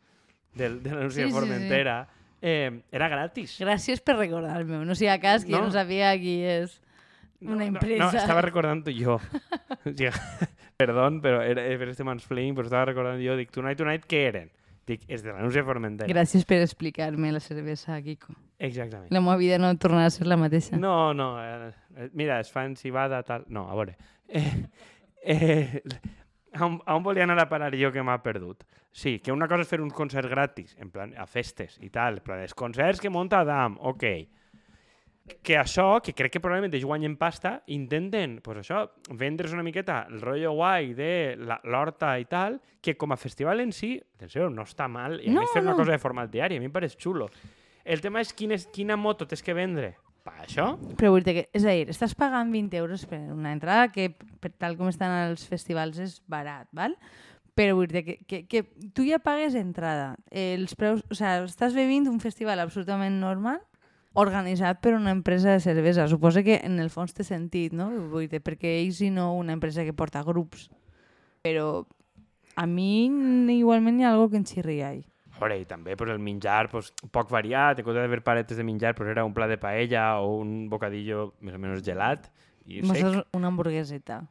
del, 0.56 0.82
de 0.84 0.92
l'anunci 0.94 1.16
Sí, 1.18 1.24
de 1.24 1.28
sí, 1.28 1.34
Formentera, 1.34 1.96
eh, 2.42 2.72
era 2.92 3.08
gratis. 3.12 3.58
Gràcies 3.60 4.00
per 4.06 4.16
recordar-me. 4.20 4.84
No 4.86 4.96
sigui 4.96 5.10
a 5.12 5.20
cas 5.20 5.44
que 5.44 5.52
no. 5.52 5.58
jo 5.58 5.64
No. 5.64 5.72
no 5.72 5.76
sabia 5.76 6.14
qui 6.22 6.38
és 6.44 6.78
una 7.42 7.66
empresa. 7.66 8.04
No, 8.04 8.12
no 8.12 8.20
estava 8.20 8.44
recordant 8.46 8.84
jo. 8.96 9.18
o 9.20 9.92
sigui, 9.92 10.12
perdón, 10.82 11.22
però 11.22 11.42
era, 11.42 11.64
per 11.80 11.90
este 11.90 12.06
mansplaining, 12.08 12.56
però 12.58 12.70
estava 12.70 12.86
recordant 12.92 13.22
jo, 13.24 13.38
dic, 13.40 13.52
Tonight 13.56 13.82
Tonight, 13.82 14.08
què 14.10 14.22
eren? 14.30 14.52
Dic, 14.86 15.02
és 15.10 15.24
de 15.26 15.32
l'anunci 15.34 15.58
de 15.58 15.66
Formentera. 15.66 16.12
Gràcies 16.12 16.46
per 16.46 16.60
explicar-me 16.62 17.32
la 17.34 17.42
cervesa, 17.42 17.98
Kiko. 18.06 18.36
Exactament. 18.62 19.10
La 19.14 19.22
meva 19.24 19.38
vida 19.42 19.58
no 19.58 19.72
tornarà 19.82 20.12
a 20.12 20.14
ser 20.14 20.28
la 20.30 20.38
mateixa. 20.38 20.78
No, 20.78 21.14
no, 21.18 21.32
eh, 21.42 21.72
eh, 21.98 22.10
mira, 22.14 22.38
es 22.40 22.52
fan 22.54 22.76
cibada, 22.78 23.24
tal... 23.26 23.48
No, 23.50 23.70
a 23.70 23.78
veure. 23.78 23.98
Eh, 25.28 25.82
eh, 25.82 25.82
a, 26.54 26.66
on, 26.68 26.76
a 26.86 26.96
on 26.96 27.02
volia 27.02 27.24
anar 27.26 27.40
a 27.42 27.48
parar 27.50 27.74
jo 27.74 27.90
que 27.90 28.04
m'ha 28.06 28.20
perdut? 28.22 28.60
Sí, 28.94 29.16
que 29.20 29.34
una 29.34 29.48
cosa 29.50 29.66
és 29.66 29.72
fer 29.72 29.80
uns 29.82 29.94
concerts 29.98 30.30
gratis, 30.30 30.76
en 30.78 30.92
plan, 30.94 31.16
a 31.18 31.26
festes 31.26 31.80
i 31.82 31.90
tal, 31.90 32.20
però 32.22 32.38
els 32.44 32.54
concerts 32.54 33.02
que 33.02 33.10
munta 33.10 33.40
Adam, 33.42 33.80
ok. 33.90 34.06
Que 35.42 35.56
això, 35.58 36.02
que 36.06 36.14
crec 36.14 36.36
que 36.36 36.40
probablement 36.40 36.74
ells 36.78 36.86
guanyen 36.86 37.16
pasta, 37.18 37.56
intenten, 37.74 38.38
pues 38.46 38.60
això, 38.62 38.84
vendre's 39.18 39.54
una 39.56 39.64
miqueta 39.66 40.04
el 40.10 40.20
rotllo 40.22 40.52
guai 40.54 40.94
de 40.94 41.36
la- 41.40 41.60
l'horta 41.64 42.12
i 42.22 42.26
tal, 42.30 42.60
que 42.80 42.94
com 42.96 43.12
a 43.12 43.18
festival 43.18 43.60
en 43.62 43.72
si, 43.74 43.96
atenció, 44.18 44.52
no 44.54 44.62
està 44.68 44.88
mal, 44.88 45.20
i 45.24 45.30
a 45.30 45.34
No, 45.34 45.42
més 45.42 45.50
fer 45.52 45.64
una 45.64 45.72
no. 45.72 45.78
cosa 45.78 45.94
de 45.94 45.98
format 45.98 46.30
diari, 46.30 46.58
a 46.58 46.60
mi 46.60 46.70
em 46.70 46.72
pareix 46.72 46.96
xulo. 46.96 47.28
El 47.84 48.02
tema 48.02 48.22
és 48.22 48.34
quin 48.34 48.52
és 48.52 48.68
quina 48.68 48.96
moto 48.98 49.26
tens 49.26 49.42
que 49.42 49.54
vendre. 49.54 49.96
Per 50.26 50.34
això? 50.46 50.78
Però 50.98 51.10
vull 51.14 51.24
dir 51.26 51.34
que, 51.34 51.50
és 51.54 51.66
a 51.66 51.70
dir, 51.74 51.90
estàs 51.90 52.14
pagant 52.18 52.52
20 52.52 52.78
euros 52.78 53.06
per 53.06 53.20
una 53.34 53.52
entrada 53.54 53.92
que, 53.92 54.12
per 54.42 54.52
tal 54.58 54.78
com 54.78 54.88
estan 54.90 55.30
els 55.32 55.46
festivals, 55.48 55.98
és 56.02 56.22
barat, 56.28 56.68
val? 56.72 56.96
Però 57.56 57.76
vull 57.78 57.88
dir 57.88 58.04
que, 58.06 58.18
que, 58.26 58.46
que 58.48 58.64
tu 58.94 59.06
ja 59.06 59.18
pagues 59.18 59.54
entrada. 59.56 60.18
Els 60.30 60.74
preus, 60.76 61.02
o 61.10 61.14
sigui, 61.16 61.46
estàs 61.50 61.74
bevint 61.74 62.08
un 62.10 62.20
festival 62.20 62.60
absolutament 62.60 63.20
normal 63.20 63.62
organitzat 64.16 64.80
per 64.82 64.96
una 64.96 65.12
empresa 65.12 65.52
de 65.52 65.60
cervesa. 65.60 66.08
Suposa 66.08 66.44
que 66.44 66.60
en 66.64 66.80
el 66.80 66.90
fons 66.90 67.14
té 67.14 67.26
sentit, 67.28 67.76
no? 67.76 67.90
Vull 68.12 68.30
dir, 68.32 68.42
perquè 68.44 68.78
ells 68.80 69.02
i 69.04 69.12
no 69.14 69.34
una 69.36 69.54
empresa 69.56 69.84
que 69.84 69.94
porta 69.94 70.24
grups. 70.24 70.70
Però 71.46 71.86
a 72.56 72.66
mi 72.66 73.06
igualment 73.58 74.00
hi 74.00 74.08
ha 74.08 74.14
algo 74.16 74.30
que 74.32 74.40
em 74.40 74.48
xirria 74.48 74.94
ahí. 74.94 75.04
Veure, 75.36 75.58
i 75.60 75.66
també 75.68 75.98
pues, 76.00 76.10
el 76.14 76.22
menjar 76.24 76.70
pues, 76.72 76.94
poc 77.12 77.30
variat, 77.32 77.80
en 77.80 77.86
compte 77.88 78.00
d'haver 78.00 78.22
paretes 78.24 78.56
de 78.56 78.64
menjar, 78.64 78.94
pues, 78.96 79.10
era 79.12 79.26
un 79.28 79.34
pla 79.36 79.50
de 79.52 79.58
paella 79.60 80.22
o 80.24 80.38
un 80.40 80.70
bocadillo 80.72 81.34
més 81.44 81.58
o 81.58 81.60
menys 81.60 81.84
gelat 81.84 82.30
i 82.66 82.80
sec. 82.88 83.28
una 83.36 83.52
hamburgueseta. 83.52 84.24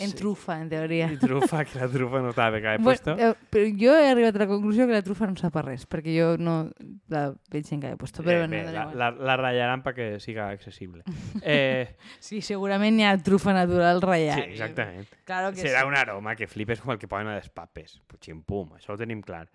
En 0.00 0.10
Sí. 0.10 0.16
trufa, 0.16 0.60
en 0.60 0.68
teoria. 0.68 1.10
I 1.12 1.16
trufa, 1.16 1.64
que 1.64 1.78
la 1.78 1.88
trufa 1.88 2.20
no 2.20 2.30
estava 2.30 2.60
que 2.60 2.66
he 2.66 2.78
Bueno, 2.78 2.84
puesto. 2.84 3.16
eh, 3.18 3.34
però 3.50 3.66
jo 3.78 3.96
he 3.98 4.08
arribat 4.10 4.36
a 4.36 4.38
la 4.40 4.46
conclusió 4.46 4.86
que 4.86 4.92
la 4.92 5.02
trufa 5.02 5.26
no 5.26 5.36
sap 5.36 5.56
res, 5.56 5.86
perquè 5.88 6.14
jo 6.16 6.36
no 6.38 6.70
la 7.08 7.34
veig 7.50 7.66
en 7.72 7.80
cada 7.80 7.96
puesto. 7.96 8.22
Però 8.22 8.44
Eh, 8.44 8.46
bé, 8.48 8.62
da 8.64 8.72
la, 8.72 8.94
la, 8.94 9.10
la 9.10 9.36
rallaran 9.36 9.82
perquè 9.82 10.18
siga 10.20 10.48
accessible. 10.50 11.02
Eh, 11.42 11.96
Sí, 12.20 12.40
segurament 12.42 12.98
hi 13.00 13.04
ha 13.04 13.16
trufa 13.18 13.52
natural 13.52 14.00
ratllada. 14.00 14.34
sí, 14.44 14.50
exactament. 14.52 15.08
Claro 15.24 15.52
que 15.52 15.60
Serà 15.62 15.80
sí. 15.82 15.86
un 15.88 15.96
aroma 15.96 16.36
que 16.36 16.46
flipes 16.46 16.80
com 16.80 16.92
el 16.92 16.98
que 16.98 17.08
poden 17.08 17.26
a 17.28 17.34
les 17.36 17.48
papes. 17.50 18.00
Pum, 18.46 18.72
això 18.74 18.94
ho 18.94 18.96
tenim 18.98 19.20
clar. 19.22 19.48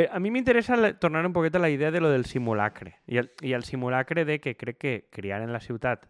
Eh, 0.00 0.08
A 0.12 0.20
mi 0.20 0.30
m'interessa 0.30 0.76
tornar 0.98 1.26
un 1.26 1.32
poquet 1.32 1.54
a 1.56 1.58
la 1.58 1.68
idea 1.70 1.90
de 1.90 2.00
lo 2.00 2.08
del 2.08 2.24
simulacre. 2.24 2.96
I 3.06 3.18
el, 3.18 3.32
I 3.42 3.52
el 3.54 3.64
simulacre 3.64 4.24
de 4.24 4.38
que 4.40 4.56
crec 4.56 4.78
que 4.78 5.08
criar 5.10 5.42
en 5.42 5.52
la 5.52 5.58
ciutat, 5.60 6.06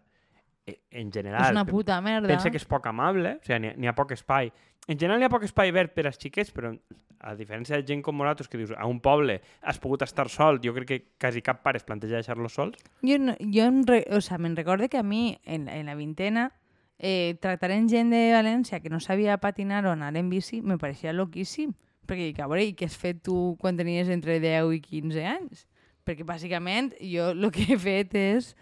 en 0.91 1.11
general... 1.13 1.49
És 1.49 1.55
una 1.55 1.65
puta 1.67 1.99
merda. 2.01 2.31
Pensa 2.31 2.51
que 2.53 2.59
és 2.61 2.67
poc 2.69 2.87
amable, 2.89 3.37
o 3.39 3.45
sigui, 3.45 3.73
n'hi 3.75 3.89
ha, 3.89 3.93
ha 3.93 3.97
poc 3.97 4.15
espai. 4.15 4.51
En 4.87 4.97
general 4.97 5.21
n'hi 5.21 5.27
ha 5.27 5.33
poc 5.33 5.45
espai 5.47 5.73
verd 5.75 5.93
per 5.95 6.07
als 6.09 6.19
xiquets, 6.21 6.53
però 6.55 6.73
a 7.19 7.35
diferència 7.35 7.75
de 7.75 7.85
gent 7.85 8.01
com 8.03 8.17
nosaltres 8.17 8.47
que 8.47 8.57
dius, 8.57 8.71
a 8.71 8.87
un 8.87 9.01
poble 9.03 9.39
has 9.61 9.79
pogut 9.81 10.05
estar 10.05 10.29
sol, 10.31 10.61
jo 10.63 10.73
crec 10.75 10.87
que 10.87 10.99
quasi 11.19 11.43
cap 11.43 11.61
pare 11.65 11.81
es 11.81 11.85
planteja 11.87 12.21
deixar-los 12.21 12.55
sols. 12.55 12.79
Jo, 13.03 13.19
no, 13.19 13.35
jo 13.39 13.67
em 13.67 13.83
re, 13.87 14.05
o 14.15 14.21
sea, 14.23 14.39
me'n 14.39 14.55
recorde 14.57 14.89
que 14.89 15.01
a 15.01 15.03
mi, 15.03 15.37
en, 15.43 15.67
en 15.67 15.91
la 15.91 15.97
vintena, 15.99 16.49
eh, 16.99 17.35
tractar 17.41 17.71
en 17.71 17.89
gent 17.89 18.11
de 18.13 18.29
València 18.35 18.81
que 18.83 18.91
no 18.91 18.99
sabia 18.99 19.39
patinar 19.39 19.85
o 19.87 19.91
anar 19.91 20.15
en 20.17 20.29
bici 20.29 20.61
me 20.61 20.77
pareixia 20.77 21.15
loquíssim. 21.15 21.73
Perquè 22.09 22.31
dic, 22.31 22.39
a 22.41 22.47
veure, 22.49 22.65
i 22.65 22.73
què 22.73 22.87
has 22.89 22.97
fet 22.97 23.21
tu 23.23 23.55
quan 23.61 23.77
tenies 23.77 24.09
entre 24.09 24.39
10 24.41 24.73
i 24.75 24.81
15 24.81 25.25
anys? 25.29 25.67
Perquè 26.07 26.25
bàsicament 26.25 26.93
jo 26.99 27.31
el 27.35 27.51
que 27.53 27.67
he 27.69 27.77
fet 27.79 28.15
és 28.17 28.53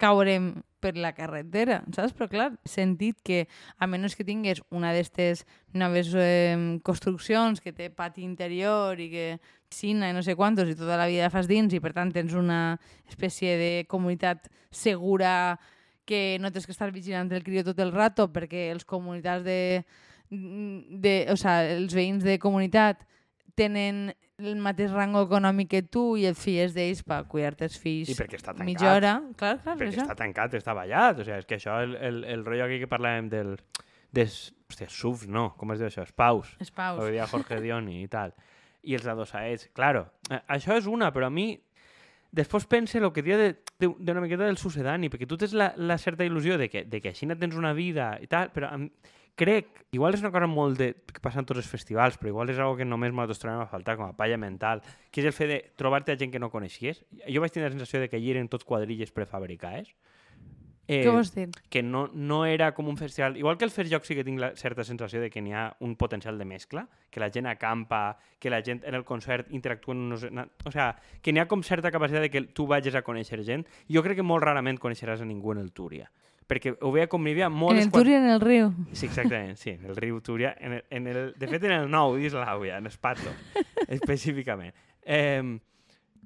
caure 0.00 0.38
per 0.84 0.94
la 1.00 1.14
carretera, 1.16 1.80
saps? 1.96 2.12
Però 2.12 2.28
clar, 2.28 2.50
sentit 2.68 3.22
que 3.24 3.44
a 3.80 3.88
menys 3.88 4.16
que 4.18 4.26
tingués 4.28 4.60
una 4.68 4.92
d'aquestes 4.92 5.46
noves 5.72 6.12
eh, 6.12 6.78
construccions 6.84 7.64
que 7.64 7.72
té 7.72 7.88
pati 7.88 8.24
interior 8.26 9.00
i 9.00 9.08
que 9.12 9.28
piscina 9.70 10.10
i 10.10 10.14
no 10.14 10.22
sé 10.22 10.36
quantos 10.36 10.68
i 10.68 10.76
tota 10.78 10.98
la 11.00 11.08
vida 11.10 11.32
fas 11.32 11.48
dins 11.50 11.72
i 11.74 11.80
per 11.82 11.94
tant 11.96 12.12
tens 12.14 12.36
una 12.38 12.76
espècie 13.10 13.56
de 13.58 13.72
comunitat 13.90 14.50
segura 14.70 15.58
que 16.04 16.36
no 16.40 16.52
tens 16.52 16.68
que 16.68 16.76
estar 16.76 16.92
vigilant 16.92 17.32
el 17.32 17.42
crió 17.42 17.64
tot 17.64 17.80
el 17.80 17.92
rato 17.92 18.28
perquè 18.32 18.68
els 18.74 18.84
comunitats 18.84 19.44
de, 19.44 19.82
de 20.30 21.16
o 21.32 21.36
sea, 21.40 21.64
els 21.64 21.96
veïns 21.96 22.22
de 22.22 22.38
comunitat 22.38 23.02
tenen 23.54 24.12
el 24.38 24.56
mateix 24.58 24.90
rango 24.90 25.22
econòmic 25.28 25.68
que 25.70 25.82
tu 25.86 26.16
i 26.18 26.24
et 26.26 26.36
fies 26.38 26.74
d'ells 26.74 27.04
per 27.06 27.20
cuidar-te 27.30 27.68
els 27.68 27.76
fills 27.78 28.10
I 28.10 28.16
perquè 28.18 28.40
està 28.40 28.50
tancat. 28.52 28.66
mitja 28.66 28.90
hora. 28.96 29.12
Clar, 29.38 29.58
clar, 29.62 29.76
Perquè 29.78 29.92
això. 29.94 30.06
està 30.08 30.16
tancat, 30.18 30.56
està 30.58 30.74
ballat. 30.74 31.20
O 31.22 31.24
sigui, 31.26 31.38
és 31.38 31.46
que 31.46 31.58
això, 31.60 31.76
el, 31.86 31.94
el, 31.96 32.24
el 32.24 32.44
rotllo 32.44 32.66
aquí 32.66 32.80
que 32.82 32.90
parlàvem 32.90 33.28
del... 33.30 33.54
Des, 34.14 34.34
hòstia, 34.70 34.86
SUFs, 34.90 35.26
no, 35.26 35.48
com 35.58 35.72
es 35.74 35.80
diu 35.80 35.88
això? 35.88 36.02
Espaus. 36.06 36.52
És 36.62 36.70
paus. 36.70 37.00
Ho 37.02 37.06
deia 37.10 37.26
Jorge 37.30 37.60
Dioni 37.62 38.00
i 38.04 38.08
tal. 38.10 38.34
I 38.86 38.94
els 38.98 39.06
adosaets. 39.10 39.70
Claro, 39.74 40.04
eh, 40.30 40.38
això 40.54 40.76
és 40.78 40.86
una, 40.90 41.08
però 41.14 41.26
a 41.26 41.34
mi 41.34 41.48
després 42.34 42.66
pense 42.66 42.98
el 42.98 43.10
que 43.14 43.22
dia 43.22 43.38
de- 43.38 43.54
de- 43.78 43.94
d'una 43.98 44.20
miqueta 44.24 44.44
del 44.48 44.58
sucedani, 44.58 45.08
perquè 45.10 45.26
tu 45.30 45.38
tens 45.38 45.54
la, 45.54 45.72
la 45.76 45.96
certa 45.98 46.26
il·lusió 46.26 46.58
de 46.58 46.68
que, 46.68 46.84
de 46.84 47.00
que 47.00 47.12
així 47.14 47.26
no 47.30 47.36
tens 47.38 47.54
una 47.54 47.72
vida 47.72 48.16
i 48.22 48.26
tal, 48.26 48.50
però 48.54 48.72
em, 48.74 48.88
crec, 49.38 49.84
igual 49.94 50.14
és 50.14 50.20
una 50.22 50.30
cosa 50.30 50.46
molt 50.46 50.78
de, 50.78 50.92
que 51.10 51.22
passa 51.22 51.40
en 51.42 51.46
tots 51.46 51.58
els 51.62 51.70
festivals, 51.70 52.18
però 52.18 52.30
igual 52.30 52.50
és 52.52 52.58
algo 52.58 52.76
que 52.78 52.84
només 52.86 53.10
nosaltres 53.14 53.40
trobem 53.42 53.62
a 53.64 53.66
faltar 53.70 53.96
com 53.98 54.06
a 54.06 54.16
palla 54.18 54.36
mental, 54.38 54.82
que 55.10 55.22
és 55.22 55.26
el 55.26 55.34
fet 55.34 55.48
de 55.50 55.60
trobar-te 55.78 56.12
a 56.14 56.18
gent 56.18 56.30
que 56.30 56.38
no 56.42 56.50
coneixies. 56.50 57.04
Jo 57.26 57.40
vaig 57.42 57.50
tenir 57.54 57.66
la 57.70 57.74
sensació 57.74 57.98
de 58.02 58.08
que 58.08 58.16
allí 58.20 58.30
eren 58.34 58.48
tots 58.48 58.64
quadrilles 58.66 59.10
prefabricades. 59.10 59.88
Eh, 59.90 59.94
Què 60.86 61.08
vols 61.08 61.30
dir? 61.32 61.46
que 61.72 61.82
no, 61.82 62.08
no 62.12 62.44
era 62.44 62.72
com 62.74 62.88
un 62.88 62.98
festival... 62.98 63.38
Igual 63.40 63.56
que 63.56 63.64
el 63.64 63.72
Fer 63.72 63.86
Joc 63.88 64.04
sí 64.04 64.14
que 64.14 64.24
tinc 64.24 64.40
la 64.40 64.50
certa 64.56 64.84
sensació 64.84 65.20
de 65.22 65.30
que 65.32 65.40
n'hi 65.40 65.54
ha 65.56 65.64
un 65.80 65.94
potencial 65.96 66.36
de 66.38 66.44
mescla, 66.44 66.84
que 67.10 67.22
la 67.22 67.30
gent 67.32 67.48
acampa, 67.48 68.18
que 68.38 68.52
la 68.52 68.60
gent 68.62 68.84
en 68.84 68.94
el 68.94 69.04
concert 69.04 69.48
interactua... 69.50 69.94
en 69.94 70.04
Unos, 70.04 70.26
o 70.64 70.70
sea, 70.70 70.94
que 71.22 71.32
n'hi 71.32 71.40
ha 71.40 71.48
com 71.48 71.62
certa 71.64 71.90
capacitat 71.90 72.26
de 72.26 72.30
que 72.30 72.42
tu 72.52 72.68
vagis 72.68 72.94
a 72.94 73.02
conèixer 73.06 73.40
gent. 73.46 73.64
Jo 73.88 74.04
crec 74.04 74.20
que 74.20 74.26
molt 74.26 74.44
rarament 74.44 74.78
coneixeràs 74.80 75.24
a 75.24 75.28
ningú 75.28 75.54
en 75.54 75.62
el 75.64 75.72
Túria. 75.72 76.10
Perquè 76.44 76.74
ho 76.84 76.90
veia 76.92 77.08
com 77.08 77.22
n'hi 77.24 77.32
havia 77.32 77.48
En 77.48 77.78
el 77.80 77.90
Túria 77.90 78.18
en 78.18 78.28
el 78.28 78.40
riu. 78.40 78.72
Sí, 78.92 79.06
exactament, 79.06 79.56
sí, 79.56 79.70
en 79.70 79.86
el 79.86 79.96
riu 79.96 80.20
Túria. 80.20 80.54
En 80.60 80.74
el, 80.74 80.84
en 80.90 81.06
el, 81.06 81.22
de 81.38 81.48
fet, 81.48 81.64
en 81.64 81.72
el 81.72 81.88
nou 81.90 82.18
dins 82.20 82.36
l'Àuia, 82.36 82.76
en 82.76 82.86
Espato, 82.86 83.32
específicament. 83.88 84.74
Eh, 85.00 85.58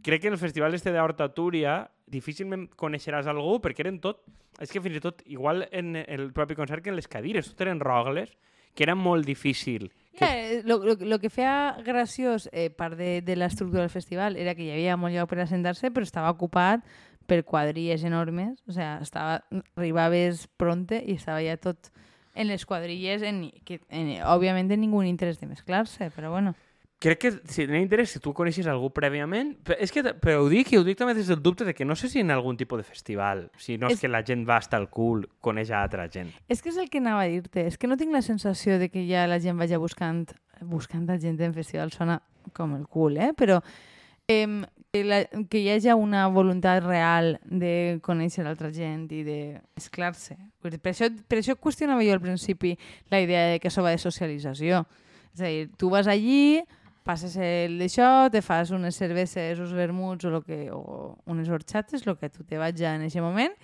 crec 0.02 0.22
que 0.22 0.28
en 0.28 0.34
el 0.34 0.42
festival 0.42 0.74
este 0.74 0.90
d'Horta 0.90 1.30
Túria 1.34 1.90
difícilment 2.10 2.68
coneixeràs 2.78 3.28
algú 3.30 3.58
perquè 3.64 3.86
eren 3.86 4.00
tot... 4.04 4.24
És 4.58 4.72
que 4.74 4.82
fins 4.82 4.98
i 4.98 5.02
tot, 5.02 5.20
igual 5.30 5.68
en 5.70 5.94
el 6.00 6.32
propi 6.34 6.56
concert 6.58 6.82
que 6.82 6.90
en 6.90 6.98
les 6.98 7.06
cadires, 7.06 7.52
tot 7.52 7.60
eren 7.62 7.78
rogles, 7.78 8.32
que 8.74 8.82
era 8.82 8.96
molt 8.98 9.26
difícil. 9.26 9.92
Que... 10.18 10.26
Yeah, 10.26 10.62
lo, 10.66 10.78
lo, 10.82 10.96
lo 10.98 11.18
que 11.22 11.30
feia 11.30 11.76
graciós, 11.86 12.48
eh, 12.52 12.70
part 12.70 12.98
de, 12.98 13.20
de 13.22 13.36
l'estructura 13.36 13.84
del 13.84 13.90
festival, 13.90 14.36
era 14.36 14.56
que 14.58 14.66
hi 14.66 14.72
havia 14.74 14.96
molt 14.98 15.14
lloc 15.14 15.30
per 15.30 15.40
assentar-se, 15.44 15.92
però 15.94 16.06
estava 16.06 16.32
ocupat 16.34 16.82
per 17.30 17.44
quadrilles 17.44 18.02
enormes. 18.02 18.58
O 18.66 18.74
sea, 18.74 18.98
estava, 19.02 19.44
arribaves 19.76 20.48
pronte 20.58 21.02
i 21.04 21.18
estava 21.18 21.42
ja 21.44 21.58
tot 21.60 21.92
en 22.38 22.46
les 22.46 22.64
quadrilles, 22.66 23.22
en, 23.26 23.48
que, 23.66 23.80
en, 23.90 24.16
òbviament 24.22 24.70
ningú 24.74 25.02
interès 25.02 25.38
de 25.38 25.50
mesclar-se, 25.50 26.10
però 26.14 26.30
bueno. 26.34 26.54
Crec 26.98 27.18
que 27.22 27.30
si 27.46 27.62
tenia 27.68 27.78
interès, 27.78 28.10
si 28.10 28.18
tu 28.18 28.32
coneixes 28.34 28.66
algú 28.66 28.88
prèviament... 28.90 29.52
És 29.78 29.92
que 29.94 30.02
però 30.18 30.40
ho 30.42 30.48
dic 30.50 30.72
i 30.72 30.78
ho 30.80 30.82
dic 30.82 30.98
també 30.98 31.12
des 31.14 31.28
del 31.30 31.38
dubte 31.44 31.62
de 31.64 31.70
que 31.74 31.84
no 31.86 31.94
sé 31.94 32.08
si 32.10 32.18
en 32.24 32.32
algun 32.34 32.56
tipus 32.58 32.80
de 32.80 32.86
festival, 32.88 33.44
si 33.56 33.76
no 33.78 33.86
és, 33.86 33.94
És- 33.94 34.00
que 34.02 34.08
la 34.10 34.24
gent 34.26 34.42
va 34.48 34.56
estar 34.58 34.80
al 34.80 34.88
cul, 34.90 35.28
coneix 35.40 35.70
a 35.70 35.84
altra 35.84 36.08
gent. 36.10 36.32
És 36.50 36.58
que 36.60 36.72
és 36.72 36.76
el 36.82 36.90
que 36.90 36.98
anava 36.98 37.22
a 37.22 37.28
dir-te, 37.30 37.68
és 37.70 37.78
que 37.78 37.86
no 37.86 37.96
tinc 37.96 38.10
la 38.10 38.22
sensació 38.26 38.80
de 38.82 38.88
que 38.90 39.04
ja 39.06 39.28
la 39.30 39.38
gent 39.38 39.56
vagi 39.60 39.78
buscant, 39.78 40.24
buscant 40.66 41.06
a 41.14 41.20
gent 41.22 41.38
en 41.46 41.54
festival, 41.54 41.92
sona 41.94 42.18
com 42.52 42.74
el 42.74 42.88
cul, 42.90 43.16
eh? 43.22 43.30
Però 43.38 43.60
eh, 44.26 44.64
que, 44.90 45.04
la, 45.06 45.20
que 45.48 45.60
hi 45.62 45.68
hagi 45.76 45.94
una 45.94 46.26
voluntat 46.34 46.82
real 46.82 47.36
de 47.44 48.00
conèixer 48.02 48.42
l'altra 48.42 48.72
gent 48.74 49.06
i 49.14 49.22
de 49.22 49.38
mesclar-se. 49.78 50.34
Per 50.58 50.74
això, 50.74 51.06
per 51.30 51.38
això 51.44 51.54
qüestionava 51.54 52.02
jo 52.02 52.16
al 52.18 52.24
principi 52.26 52.74
la 53.14 53.20
idea 53.22 53.52
de 53.52 53.60
que 53.62 53.70
això 53.70 53.86
va 53.86 53.94
de 53.94 54.02
socialització. 54.02 54.82
És 55.36 55.44
a 55.44 55.46
dir, 55.52 55.68
tu 55.78 55.92
vas 55.92 56.08
allí, 56.10 56.64
passes 57.08 57.38
el 57.40 57.78
d'això, 57.80 58.28
te 58.32 58.42
fas 58.44 58.70
unes 58.76 58.98
cerveses, 59.00 59.60
uns 59.62 59.72
vermuts 59.72 60.28
o, 60.28 60.32
lo 60.34 60.42
que, 60.44 60.66
o 60.74 61.16
unes 61.30 61.48
horchates, 61.48 62.04
el 62.04 62.18
que 62.20 62.28
tu 62.28 62.44
te 62.44 62.60
vaig 62.60 62.80
en 62.84 63.06
aquest 63.06 63.24
moment, 63.24 63.54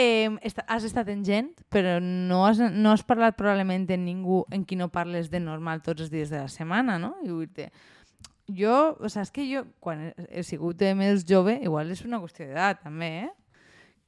eh, 0.00 0.30
est 0.40 0.62
has 0.66 0.86
estat 0.88 1.08
en 1.12 1.24
gent, 1.24 1.50
però 1.68 1.98
no 2.00 2.46
has, 2.46 2.60
no 2.72 2.94
has 2.94 3.04
parlat 3.04 3.36
probablement 3.36 3.84
amb 3.90 4.06
ningú 4.06 4.44
en 4.50 4.64
qui 4.64 4.78
no 4.80 4.88
parles 4.88 5.28
de 5.30 5.42
normal 5.44 5.82
tots 5.84 6.06
els 6.06 6.12
dies 6.12 6.32
de 6.32 6.40
la 6.40 6.48
setmana, 6.48 6.96
no? 6.98 7.16
I 7.20 7.28
vull 7.28 7.50
dir 7.52 7.68
jo, 8.56 8.96
saps 9.08 9.30
que 9.30 9.44
jo, 9.46 9.66
quan 9.78 10.08
he, 10.16 10.42
sigut 10.42 10.80
més 10.96 11.26
jove, 11.28 11.58
igual 11.62 11.92
és 11.92 12.00
una 12.06 12.22
qüestió 12.22 12.48
d'edat, 12.48 12.80
també, 12.86 13.10
eh? 13.26 13.30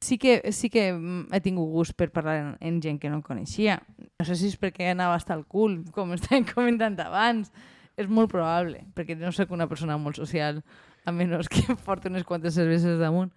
Sí 0.03 0.17
que, 0.19 0.41
sí 0.51 0.67
que 0.73 0.89
he 0.91 1.41
tingut 1.45 1.69
gust 1.71 1.95
per 1.95 2.09
parlar 2.11 2.39
en, 2.41 2.49
en 2.59 2.81
gent 2.83 2.99
que 2.99 3.11
no 3.13 3.21
coneixia. 3.23 3.77
No 4.19 4.27
sé 4.27 4.35
si 4.35 4.49
és 4.51 4.57
perquè 4.59 4.89
anava 4.91 5.15
hasta 5.15 5.37
el 5.37 5.45
cul, 5.47 5.85
com 5.95 6.17
estàvem 6.17 6.49
comentant 6.57 6.99
abans. 7.05 7.53
És 7.97 8.09
molt 8.09 8.31
probable, 8.33 8.87
perquè 8.97 9.17
no 9.19 9.33
sóc 9.37 9.53
una 9.53 9.69
persona 9.69 9.99
molt 10.01 10.17
social, 10.17 10.63
a 11.05 11.13
menys 11.13 11.51
que 11.53 11.77
porti 11.87 12.09
unes 12.09 12.25
quantes 12.25 12.55
cerveses 12.57 12.99
damunt. 13.01 13.33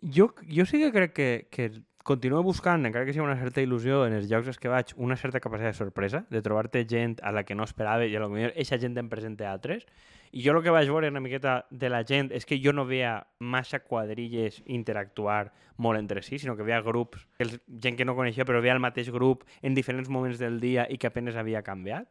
Jo, 0.00 0.30
jo 0.48 0.64
sí 0.64 0.80
que 0.80 0.92
crec 0.94 1.12
que, 1.12 1.30
que 1.50 1.70
continuo 2.02 2.42
buscant, 2.42 2.86
encara 2.86 3.04
que 3.04 3.12
sigui 3.12 3.26
una 3.26 3.36
certa 3.36 3.60
il·lusió 3.60 4.04
en 4.06 4.14
els 4.16 4.30
llocs 4.30 4.56
que 4.58 4.70
vaig, 4.72 4.94
una 4.96 5.18
certa 5.20 5.40
capacitat 5.40 5.74
de 5.74 5.78
sorpresa, 5.78 6.22
de 6.30 6.40
trobar-te 6.42 6.86
gent 6.88 7.18
a 7.22 7.32
la 7.32 7.44
que 7.44 7.54
no 7.54 7.66
esperava 7.68 8.06
i 8.06 8.16
a 8.16 8.22
lo 8.22 8.30
millor 8.32 8.54
eixa 8.56 8.80
gent 8.80 8.96
em 8.98 9.10
presenta 9.12 9.48
a 9.48 9.52
altres. 9.52 9.84
I 10.32 10.44
jo 10.44 10.54
el 10.54 10.62
que 10.62 10.72
vaig 10.72 10.88
veure 10.88 11.10
una 11.10 11.20
miqueta 11.20 11.66
de 11.70 11.90
la 11.90 12.04
gent 12.06 12.30
és 12.32 12.46
que 12.46 12.60
jo 12.62 12.72
no 12.72 12.86
veia 12.86 13.26
massa 13.38 13.82
quadrilles 13.82 14.62
interactuar 14.66 15.50
molt 15.76 15.98
entre 15.98 16.22
si, 16.22 16.38
sinó 16.38 16.56
que 16.56 16.64
veia 16.64 16.80
grups, 16.86 17.26
gent 17.38 17.98
que 17.98 18.06
no 18.06 18.14
coneixia, 18.16 18.46
però 18.46 18.62
veia 18.62 18.76
el 18.76 18.82
mateix 18.82 19.10
grup 19.10 19.44
en 19.60 19.74
diferents 19.74 20.08
moments 20.08 20.38
del 20.38 20.60
dia 20.60 20.86
i 20.88 20.98
que 20.98 21.10
apenes 21.10 21.36
havia 21.36 21.64
canviat. 21.66 22.08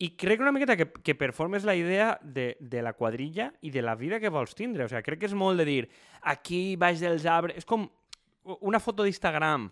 I 0.00 0.14
crec 0.16 0.40
una 0.40 0.52
miqueta 0.52 0.78
que, 0.80 0.88
que 0.90 1.14
performes 1.14 1.64
la 1.68 1.74
idea 1.76 2.14
de, 2.22 2.54
de 2.60 2.80
la 2.82 2.94
quadrilla 2.96 3.50
i 3.60 3.70
de 3.70 3.82
la 3.84 3.94
vida 4.00 4.20
que 4.20 4.32
vols 4.32 4.54
tindre. 4.56 4.86
O 4.86 4.88
sigui, 4.88 5.04
crec 5.04 5.20
que 5.20 5.28
és 5.28 5.36
molt 5.36 5.60
de 5.60 5.68
dir 5.68 5.82
aquí 6.22 6.76
baix 6.80 7.02
dels 7.04 7.26
arbres... 7.28 7.60
És 7.60 7.68
com 7.68 7.84
una 8.64 8.80
foto 8.80 9.04
d'Instagram 9.04 9.68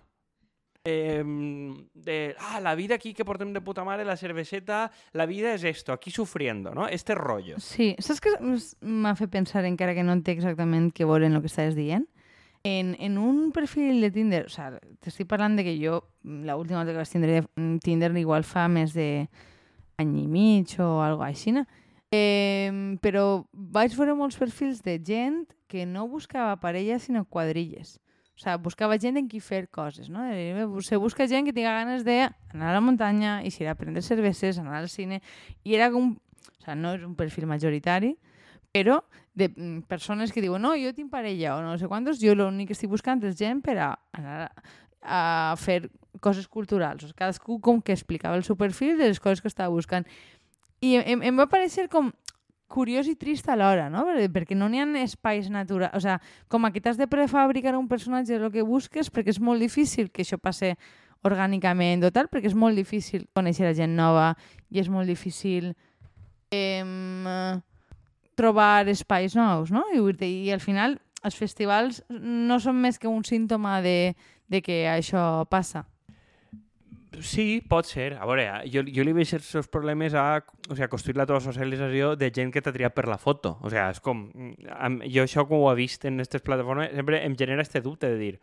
de 0.85 2.37
ah, 2.39 2.61
la 2.61 2.75
vida 2.75 2.95
aquí 2.95 3.13
que 3.15 3.25
portem 3.25 3.53
de 3.53 3.61
puta 3.61 3.85
mare, 3.85 4.05
la 4.05 4.17
cerveseta, 4.17 4.91
la 5.13 5.27
vida 5.27 5.53
és 5.55 5.65
esto, 5.65 5.93
aquí 5.93 6.11
sufriendo, 6.11 6.75
no? 6.75 6.89
Este 6.89 7.15
rollo. 7.15 7.59
Sí, 7.61 7.95
saps 7.99 8.21
que 8.21 8.33
m'ha 8.81 9.15
fet 9.17 9.31
pensar, 9.31 9.65
encara 9.69 9.95
que 9.95 10.05
no 10.07 10.15
entenc 10.17 10.41
exactament 10.41 10.91
què 10.95 11.05
volen 11.09 11.37
el 11.37 11.45
que 11.45 11.51
estàs 11.51 11.77
dient? 11.77 12.07
En, 12.65 12.97
en 12.99 13.19
un 13.19 13.53
perfil 13.53 14.01
de 14.01 14.11
Tinder, 14.11 14.47
o 14.47 14.53
sea, 14.53 14.73
t'estic 15.05 15.29
parlant 15.31 15.57
de 15.57 15.65
que 15.67 15.77
jo, 15.79 16.01
l'última 16.25 16.83
vegada 16.83 16.97
que 16.97 17.03
vaig 17.05 17.13
tindre 17.13 17.43
mm, 17.45 17.79
Tinder 17.85 18.11
igual 18.19 18.45
fa 18.45 18.67
més 18.69 18.95
de 18.97 19.29
any 19.99 20.15
i 20.23 20.27
mig 20.31 20.79
o 20.81 21.03
algo 21.03 21.25
així? 21.27 21.53
Eh, 22.11 22.71
però 23.03 23.45
vaig 23.53 23.95
veure 23.99 24.15
molts 24.17 24.39
perfils 24.41 24.81
de 24.83 24.97
gent 25.05 25.45
que 25.69 25.85
no 25.85 26.07
buscava 26.09 26.57
parella, 26.63 26.99
sinó 26.99 27.27
quadrilles. 27.27 27.99
O 28.39 28.41
sea, 28.41 28.57
buscava 28.57 28.97
gent 29.03 29.19
en 29.19 29.27
qui 29.29 29.41
fer 29.43 29.67
coses, 29.69 30.09
no? 30.09 30.23
Eh, 30.31 30.55
Se 30.87 30.97
busca 30.97 31.27
gent 31.27 31.45
que 31.45 31.53
tinga 31.53 31.75
ganes 31.75 32.05
d'anar 32.07 32.71
a 32.71 32.73
la 32.73 32.81
muntanya, 32.81 33.43
i 33.43 33.51
a 33.67 33.75
prendre 33.75 34.01
cerveses, 34.01 34.59
anar 34.59 34.79
al 34.79 34.89
cine, 34.89 35.21
i 35.65 35.75
era 35.75 35.91
com... 35.91 36.17
O 36.59 36.63
sea, 36.63 36.75
no 36.75 36.95
és 36.95 37.03
un 37.03 37.17
perfil 37.17 37.47
majoritari, 37.47 38.17
però 38.73 39.03
de 39.35 39.49
mm, 39.49 39.89
persones 39.89 40.33
que 40.33 40.41
diuen 40.41 40.63
no, 40.63 40.77
jo 40.79 40.95
tinc 40.95 41.11
parella 41.11 41.57
o 41.57 41.63
no 41.63 41.77
sé 41.79 41.89
quantos, 41.89 42.21
jo 42.23 42.35
l'únic 42.35 42.71
que 42.71 42.77
estic 42.77 42.91
buscant 42.91 43.23
és 43.27 43.37
gent 43.39 43.63
per 43.65 43.79
a 43.79 43.91
anar 44.13 44.53
a 45.03 45.55
fer 45.59 45.89
coses 46.21 46.47
culturals. 46.49 47.13
Cadascú 47.17 47.61
com 47.61 47.81
que 47.83 47.93
explicava 47.93 48.37
el 48.37 48.45
seu 48.45 48.57
perfil 48.57 48.99
de 48.99 49.09
les 49.09 49.21
coses 49.21 49.41
que 49.41 49.49
estava 49.49 49.71
buscant. 49.75 50.07
I 50.81 50.97
em, 51.03 51.23
em 51.27 51.37
va 51.37 51.47
parecer 51.51 51.89
com 51.89 52.13
curiós 52.69 53.07
i 53.09 53.15
trist 53.17 53.49
alhora, 53.49 53.89
no? 53.91 54.05
Per- 54.05 54.29
Perquè 54.35 54.55
no 54.55 54.69
n'hi 54.69 54.83
ha 54.83 54.87
espais 55.03 55.49
naturals. 55.51 55.95
O 55.97 56.01
sigui, 56.01 56.19
com 56.49 56.69
que 56.71 56.81
t'has 56.81 56.99
de 57.01 57.07
prefabricar 57.09 57.75
un 57.79 57.89
personatge 57.89 58.35
el 58.37 58.51
que 58.53 58.63
busques, 58.63 59.09
perquè 59.11 59.33
és 59.33 59.41
molt 59.41 59.61
difícil 59.61 60.11
que 60.11 60.23
això 60.23 60.37
passe 60.39 60.77
orgànicament 61.25 62.05
o 62.05 62.13
tal, 62.15 62.29
perquè 62.31 62.47
és 62.47 62.55
molt 62.55 62.77
difícil 62.79 63.25
conèixer 63.35 63.67
la 63.67 63.75
gent 63.75 63.97
nova 63.97 64.37
i 64.71 64.79
és 64.79 64.89
molt 64.89 65.09
difícil 65.11 65.73
em, 66.55 67.59
trobar 68.39 68.87
espais 68.89 69.35
nous, 69.35 69.73
no? 69.75 69.83
I, 69.93 69.99
I 70.47 70.53
al 70.55 70.61
final 70.61 70.99
els 71.27 71.35
festivals 71.35 72.05
no 72.09 72.61
són 72.63 72.79
més 72.79 72.99
que 73.03 73.09
un 73.11 73.25
símptoma 73.27 73.81
de, 73.83 74.15
de 74.47 74.61
que 74.63 74.85
això 74.87 75.45
passa. 75.51 75.87
Sí, 77.25 77.63
pot 77.65 77.89
ser. 77.89 78.13
A 78.21 78.27
veure, 78.29 78.45
jo, 78.69 78.83
jo 78.85 79.05
li 79.07 79.15
veig 79.17 79.31
els 79.39 79.49
seus 79.49 79.69
problemes 79.73 80.13
a, 80.13 80.43
o 80.69 80.77
sigui, 80.77 80.89
construir 80.93 81.17
la 81.17 81.27
teva 81.29 81.41
socialització 81.41 82.13
de 82.21 82.29
gent 82.35 82.53
que 82.53 82.63
t'ha 82.63 82.75
triat 82.75 82.95
per 82.95 83.07
la 83.09 83.17
foto. 83.21 83.57
O 83.63 83.73
sigui, 83.73 83.81
és 83.87 84.03
com... 84.05 84.27
Amb, 84.77 85.07
jo 85.09 85.25
això 85.25 85.47
com 85.49 85.65
ho 85.65 85.71
he 85.73 85.79
vist 85.81 86.05
en 86.09 86.21
aquestes 86.21 86.45
plataformes 86.45 86.93
sempre 86.95 87.23
em 87.25 87.37
genera 87.39 87.65
este 87.65 87.81
dubte 87.85 88.13
de 88.13 88.21
dir 88.21 88.35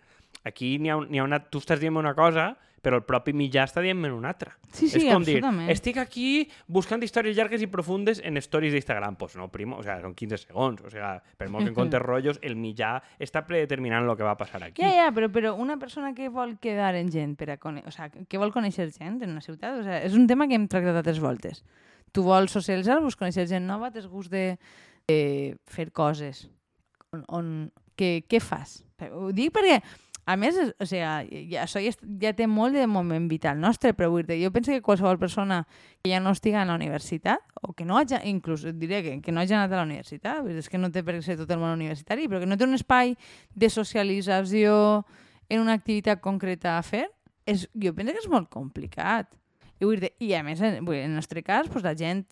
aquí 0.45 0.77
n'hi 0.79 0.93
ha, 0.93 1.01
ha 1.01 1.25
una... 1.25 1.41
Tu 1.49 1.61
estàs 1.63 1.81
dient 1.81 1.97
una 1.97 2.13
cosa, 2.17 2.53
però 2.85 2.99
el 2.99 3.05
propi 3.07 3.33
mitjà 3.33 3.63
està 3.65 3.81
dient 3.81 4.03
una 4.05 4.29
altra. 4.29 4.51
Sí, 4.69 4.85
sí, 4.91 4.99
és 4.99 5.07
com 5.09 5.23
dir, 5.25 5.39
estic 5.73 5.97
aquí 5.97 6.45
buscant 6.69 7.01
històries 7.01 7.33
llargues 7.37 7.63
i 7.65 7.69
profundes 7.71 8.19
en 8.21 8.37
stories 8.37 8.75
d'Instagram. 8.75 9.17
Pues 9.17 9.33
no, 9.39 9.47
primo, 9.49 9.79
o 9.81 9.85
sea, 9.85 9.97
són 10.03 10.13
15 10.13 10.37
segons. 10.43 10.83
O 10.85 10.91
sea, 10.93 11.15
per 11.39 11.47
molt 11.49 11.65
que 11.65 11.73
en 11.73 11.77
comptes 11.77 12.03
rotllos, 12.05 12.37
el 12.45 12.53
mitjà 12.61 12.99
està 13.17 13.41
predeterminant 13.47 14.05
el 14.05 14.13
que 14.19 14.27
va 14.27 14.35
passar 14.37 14.61
aquí. 14.61 14.83
Ja, 14.83 14.91
ja, 14.93 15.09
però, 15.15 15.31
però 15.33 15.55
una 15.57 15.79
persona 15.81 16.13
que 16.13 16.29
vol 16.29 16.59
quedar 16.61 16.93
en 16.99 17.09
gent, 17.09 17.33
per 17.39 17.55
a 17.55 17.57
o 17.57 17.95
sea, 17.95 18.11
que 18.13 18.37
vol 18.37 18.53
conèixer 18.53 18.91
gent 18.93 19.17
en 19.23 19.33
una 19.33 19.41
ciutat, 19.41 19.79
o 19.81 19.83
sea, 19.87 20.03
és 20.05 20.13
un 20.13 20.29
tema 20.29 20.45
que 20.47 20.53
hem 20.59 20.69
tractat 20.69 21.01
altres 21.01 21.23
voltes. 21.23 21.63
Tu 22.13 22.21
vols 22.21 22.53
socialitzar, 22.53 23.01
vols 23.01 23.17
conèixer 23.17 23.47
gent 23.49 23.65
nova, 23.65 23.89
tens 23.89 24.05
gust 24.05 24.29
de, 24.29 24.59
de 25.09 25.19
fer 25.65 25.89
coses. 25.89 26.45
On, 27.09 27.25
on, 27.33 27.53
què, 27.97 28.19
què 28.29 28.37
fas? 28.43 28.83
Ho 29.09 29.31
dic 29.33 29.51
perquè, 29.55 29.81
a 30.25 30.35
més, 30.37 30.55
és- 30.57 30.73
o 30.81 30.85
sigui, 30.89 31.49
ja, 31.51 31.63
això 31.63 31.81
ja, 31.83 31.91
ja 32.21 32.33
té 32.33 32.47
molt 32.49 32.73
de 32.73 32.87
moment 32.89 33.27
vital 33.29 33.59
nostre, 33.61 33.93
però 33.93 34.09
vull 34.09 34.25
dir, 34.25 34.39
jo 34.41 34.51
penso 34.51 34.71
que 34.73 34.81
qualsevol 34.81 35.19
persona 35.21 35.67
que 36.01 36.09
ja 36.09 36.19
no 36.19 36.31
estiga 36.33 36.63
a 36.63 36.65
la 36.65 36.75
universitat, 36.75 37.39
o 37.61 37.73
que 37.73 37.85
no 37.85 37.99
hagi, 37.99 38.17
inclús 38.25 38.65
et 38.65 38.79
diré 38.81 39.03
que, 39.03 39.21
que 39.21 39.31
no 39.31 39.41
hagi 39.41 39.53
anat 39.53 39.71
a 39.71 39.83
la 39.83 39.85
universitat, 39.85 40.47
és 40.49 40.69
que 40.69 40.81
no 40.81 40.89
té 40.91 41.03
per 41.05 41.15
què 41.19 41.21
ser 41.21 41.37
tot 41.37 41.51
el 41.53 41.61
món 41.61 41.77
universitari, 41.77 42.27
però 42.27 42.41
que 42.41 42.49
no 42.49 42.57
té 42.57 42.65
un 42.65 42.73
espai 42.73 43.15
de 43.53 43.69
socialització 43.69 45.05
en 45.49 45.61
una 45.61 45.73
activitat 45.77 46.21
concreta 46.21 46.79
a 46.79 46.81
fer, 46.81 47.05
és, 47.45 47.69
jo 47.77 47.93
penso 47.93 48.13
que 48.13 48.23
és 48.23 48.29
molt 48.29 48.49
complicat. 48.49 49.29
I, 49.77 49.85
vull 49.85 49.99
dir, 50.01 50.13
i 50.23 50.33
a 50.33 50.41
més, 50.41 50.61
en, 50.61 50.81
vull 50.85 50.97
en 50.97 51.11
el 51.11 51.15
nostre 51.19 51.43
cas, 51.43 51.69
doncs, 51.69 51.83
la 51.85 51.93
gent 51.93 52.25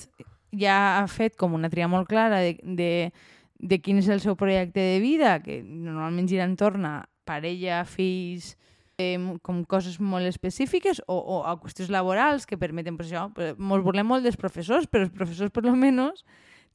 ja 0.57 0.97
ha 0.97 1.07
fet 1.07 1.35
com 1.37 1.53
una 1.53 1.69
tria 1.69 1.87
molt 1.87 2.07
clara 2.09 2.39
de, 2.41 2.57
de, 2.63 3.11
de 3.59 3.81
quin 3.81 3.99
és 4.01 4.09
el 4.09 4.21
seu 4.23 4.35
projecte 4.39 4.79
de 4.79 4.99
vida, 5.03 5.37
que 5.43 5.61
normalment 5.61 6.29
gira 6.29 6.47
entorn 6.49 6.85
a 6.89 6.95
parella, 7.25 7.83
fills, 7.85 8.53
eh, 9.01 9.17
com 9.41 9.63
coses 9.65 9.99
molt 9.99 10.27
específiques 10.29 11.01
o, 11.07 11.17
o 11.17 11.41
a 11.49 11.55
qüestions 11.59 11.89
laborals 11.89 12.45
que 12.45 12.59
permeten, 12.61 12.97
per 12.99 13.07
això, 13.07 13.27
ens 13.33 13.85
volem 13.85 14.07
molt 14.07 14.23
dels 14.25 14.37
professors, 14.39 14.85
però 14.87 15.07
els 15.07 15.13
professors, 15.15 15.51
per 15.51 15.65
lo 15.65 15.75
menos, 15.75 16.25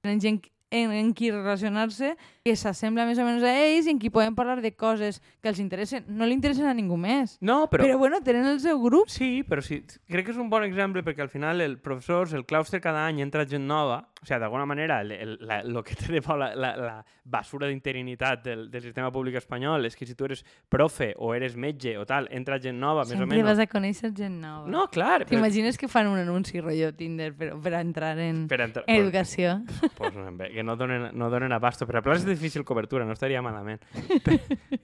tenen 0.03 0.21
gent 0.21 0.41
en, 0.71 0.91
en 0.93 1.15
qui 1.17 1.31
relacionar-se 1.33 2.11
que 2.45 2.53
s'assembla 2.53 3.07
més 3.09 3.17
o 3.17 3.25
menys 3.25 3.41
a 3.47 3.55
ells 3.57 3.87
i 3.89 3.93
en 3.95 4.01
qui 4.03 4.11
poden 4.13 4.35
parlar 4.37 4.59
de 4.61 4.69
coses 4.77 5.23
que 5.41 5.49
els 5.49 5.63
interessen. 5.63 6.05
No 6.13 6.27
li 6.29 6.37
interessen 6.37 6.67
a 6.69 6.75
ningú 6.77 6.99
més. 7.01 7.39
No, 7.41 7.63
Però, 7.73 7.87
però... 7.87 7.87
però 7.87 7.99
bueno, 8.03 8.19
tenen 8.21 8.45
el 8.51 8.61
seu 8.61 8.77
grup. 8.83 9.09
Sí, 9.09 9.43
però 9.49 9.65
sí, 9.65 9.79
crec 10.13 10.27
que 10.27 10.35
és 10.35 10.43
un 10.43 10.51
bon 10.53 10.67
exemple 10.67 11.01
perquè 11.07 11.25
al 11.25 11.33
final 11.33 11.63
el 11.65 11.79
professors, 11.81 12.35
el 12.37 12.45
claustre 12.45 12.83
cada 12.85 13.07
any 13.09 13.23
entra 13.25 13.47
gent 13.49 13.65
nova 13.65 14.03
o 14.23 14.27
sea, 14.27 14.39
d'alguna 14.39 14.67
manera, 14.67 15.01
el, 15.01 15.13
el, 15.13 15.39
la, 15.41 15.63
lo 15.63 15.83
que 15.85 15.95
té 15.95 16.11
de 16.13 16.21
bo 16.21 16.37
la, 16.37 16.55
la, 16.55 16.77
la 16.77 17.05
basura 17.25 17.69
d'interinitat 17.69 18.43
del, 18.45 18.65
del 18.71 18.83
sistema 18.83 19.13
públic 19.13 19.37
espanyol 19.39 19.85
és 19.87 19.95
que 19.97 20.07
si 20.07 20.15
tu 20.19 20.25
eres 20.27 20.45
profe 20.69 21.13
o 21.19 21.35
eres 21.37 21.55
metge 21.57 21.97
o 21.99 22.05
tal, 22.07 22.27
entra 22.35 22.59
gent 22.59 22.79
nova, 22.81 23.05
més 23.05 23.15
o 23.15 23.19
Sempre 23.23 23.37
menys. 23.39 23.47
vas 23.51 23.63
a 23.63 23.67
conèixer 23.71 24.11
gent 24.17 24.41
nova. 24.43 24.67
No, 24.69 24.89
clar. 24.91 25.23
però- 25.25 25.31
T'imagines 25.37 25.79
que 25.79 25.89
fan 25.89 26.09
un 26.11 26.19
anunci 26.19 26.61
rotllo 26.61 26.93
Tinder 26.95 27.33
per, 27.35 27.53
per 27.63 27.75
entrar 27.79 28.19
en, 28.19 28.47
Per 28.49 28.61
entrar, 28.61 28.85
en 28.87 28.97
educació? 29.05 29.61
pues, 29.99 30.15
bé, 30.37 30.51
que 30.53 30.63
no 30.65 30.77
donen, 30.77 31.11
no 31.15 31.31
donen 31.31 31.53
abasto. 31.53 31.87
Per 31.87 31.97
a 31.97 32.03
places 32.03 32.25
de 32.27 32.33
difícil 32.35 32.65
cobertura, 32.65 33.05
no 33.05 33.13
estaria 33.13 33.43
malament. 33.43 33.83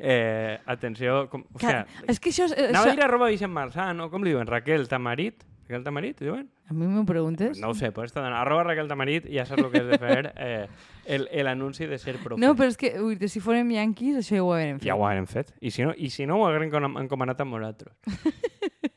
Eh, 0.06 0.58
atenció, 0.66 1.28
com, 1.30 1.44
o 1.54 1.58
sea, 1.58 1.84
Clar, 1.86 2.04
és 2.12 2.18
que 2.20 2.30
això... 2.30 2.44
és- 2.44 2.52
anava 2.68 2.84
a 2.84 2.88
això... 2.90 2.96
dir 2.98 3.04
arroba 3.06 3.28
Vicent 3.32 3.52
Marsà, 3.52 3.86
no? 3.96 4.10
Com 4.12 4.24
li 4.24 4.32
diuen? 4.34 4.46
Raquel 4.46 4.86
Tamarit? 4.90 5.44
Raquel 5.64 5.84
Tamarit, 5.84 6.20
diuen? 6.20 6.48
A 6.68 6.74
mi 6.76 6.86
m'ho 6.86 7.04
preguntes? 7.08 7.58
No 7.60 7.70
ho 7.72 7.74
sé, 7.74 7.90
pues 7.92 8.10
esta 8.10 8.20
dona. 8.20 8.40
Arroba 8.42 8.64
Raquel 8.68 8.88
Tamarit, 8.88 9.26
ja 9.32 9.46
saps 9.48 9.64
el 9.64 9.70
que 9.72 9.80
has 9.80 9.86
de 9.88 9.98
fer, 9.98 10.32
eh, 10.36 10.66
el, 11.06 11.28
el 11.32 11.48
anunci 11.48 11.86
de 11.88 11.98
ser 11.98 12.18
profe. 12.20 12.40
No, 12.40 12.52
però 12.58 12.68
és 12.68 12.76
que, 12.80 12.94
ui, 13.00 13.16
si 13.32 13.40
fórem 13.40 13.70
yanquis, 13.72 14.18
això 14.20 14.36
ja 14.36 14.44
ho 14.44 14.52
haurem 14.52 14.78
fet. 14.78 14.88
Ja 14.90 14.96
ho 14.98 15.06
haguem 15.08 15.26
fet. 15.30 15.54
I 15.64 15.72
si 15.72 15.86
no, 15.86 15.94
i 15.96 16.10
si 16.12 16.26
no 16.28 16.42
ho 16.42 16.50
encom- 16.52 17.00
encomanat 17.00 17.40
amb 17.40 17.56
nosaltres. 17.56 17.96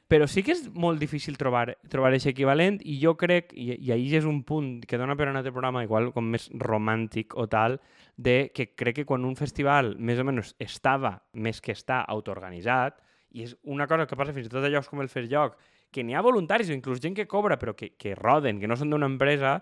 Però 0.07 0.23
sí 0.31 0.39
que 0.39 0.53
és 0.55 0.69
molt 0.71 1.01
difícil 1.03 1.35
trobar 1.35 1.73
trobar 1.91 2.13
aquest 2.13 2.29
equivalent 2.31 2.77
i 2.87 2.93
jo 3.01 3.17
crec, 3.19 3.49
i, 3.51 3.73
i 3.75 3.91
ahir 3.91 4.21
és 4.21 4.27
un 4.27 4.37
punt 4.47 4.77
que 4.87 4.95
dona 4.99 5.17
per 5.19 5.27
a 5.27 5.33
un 5.33 5.39
altre 5.41 5.51
programa 5.51 5.81
igual 5.83 6.13
com 6.15 6.29
més 6.31 6.45
romàntic 6.63 7.35
o 7.35 7.43
tal, 7.51 7.75
de 8.15 8.49
que 8.55 8.69
crec 8.71 9.01
que 9.01 9.05
quan 9.09 9.25
un 9.27 9.35
festival 9.35 9.97
més 9.99 10.19
o 10.19 10.23
menys 10.23 10.53
estava, 10.63 11.17
més 11.35 11.59
que 11.59 11.75
està, 11.75 12.05
autoorganitzat, 12.07 13.01
i 13.35 13.43
és 13.49 13.57
una 13.67 13.83
cosa 13.91 14.07
que 14.07 14.15
passa 14.15 14.31
fins 14.31 14.47
i 14.47 14.53
tot 14.53 14.63
a 14.63 14.71
llocs 14.71 14.87
com 14.87 15.03
el 15.03 15.11
Fes 15.11 15.27
Lloc, 15.27 15.59
que 15.91 16.03
n'hi 16.03 16.15
ha 16.15 16.23
voluntaris 16.25 16.69
o 16.69 16.75
inclús 16.75 17.01
gent 17.03 17.15
que 17.17 17.27
cobra 17.27 17.57
però 17.59 17.75
que, 17.75 17.93
que 17.97 18.15
roden, 18.15 18.59
que 18.61 18.67
no 18.69 18.77
són 18.77 18.91
d'una 18.93 19.09
empresa, 19.09 19.57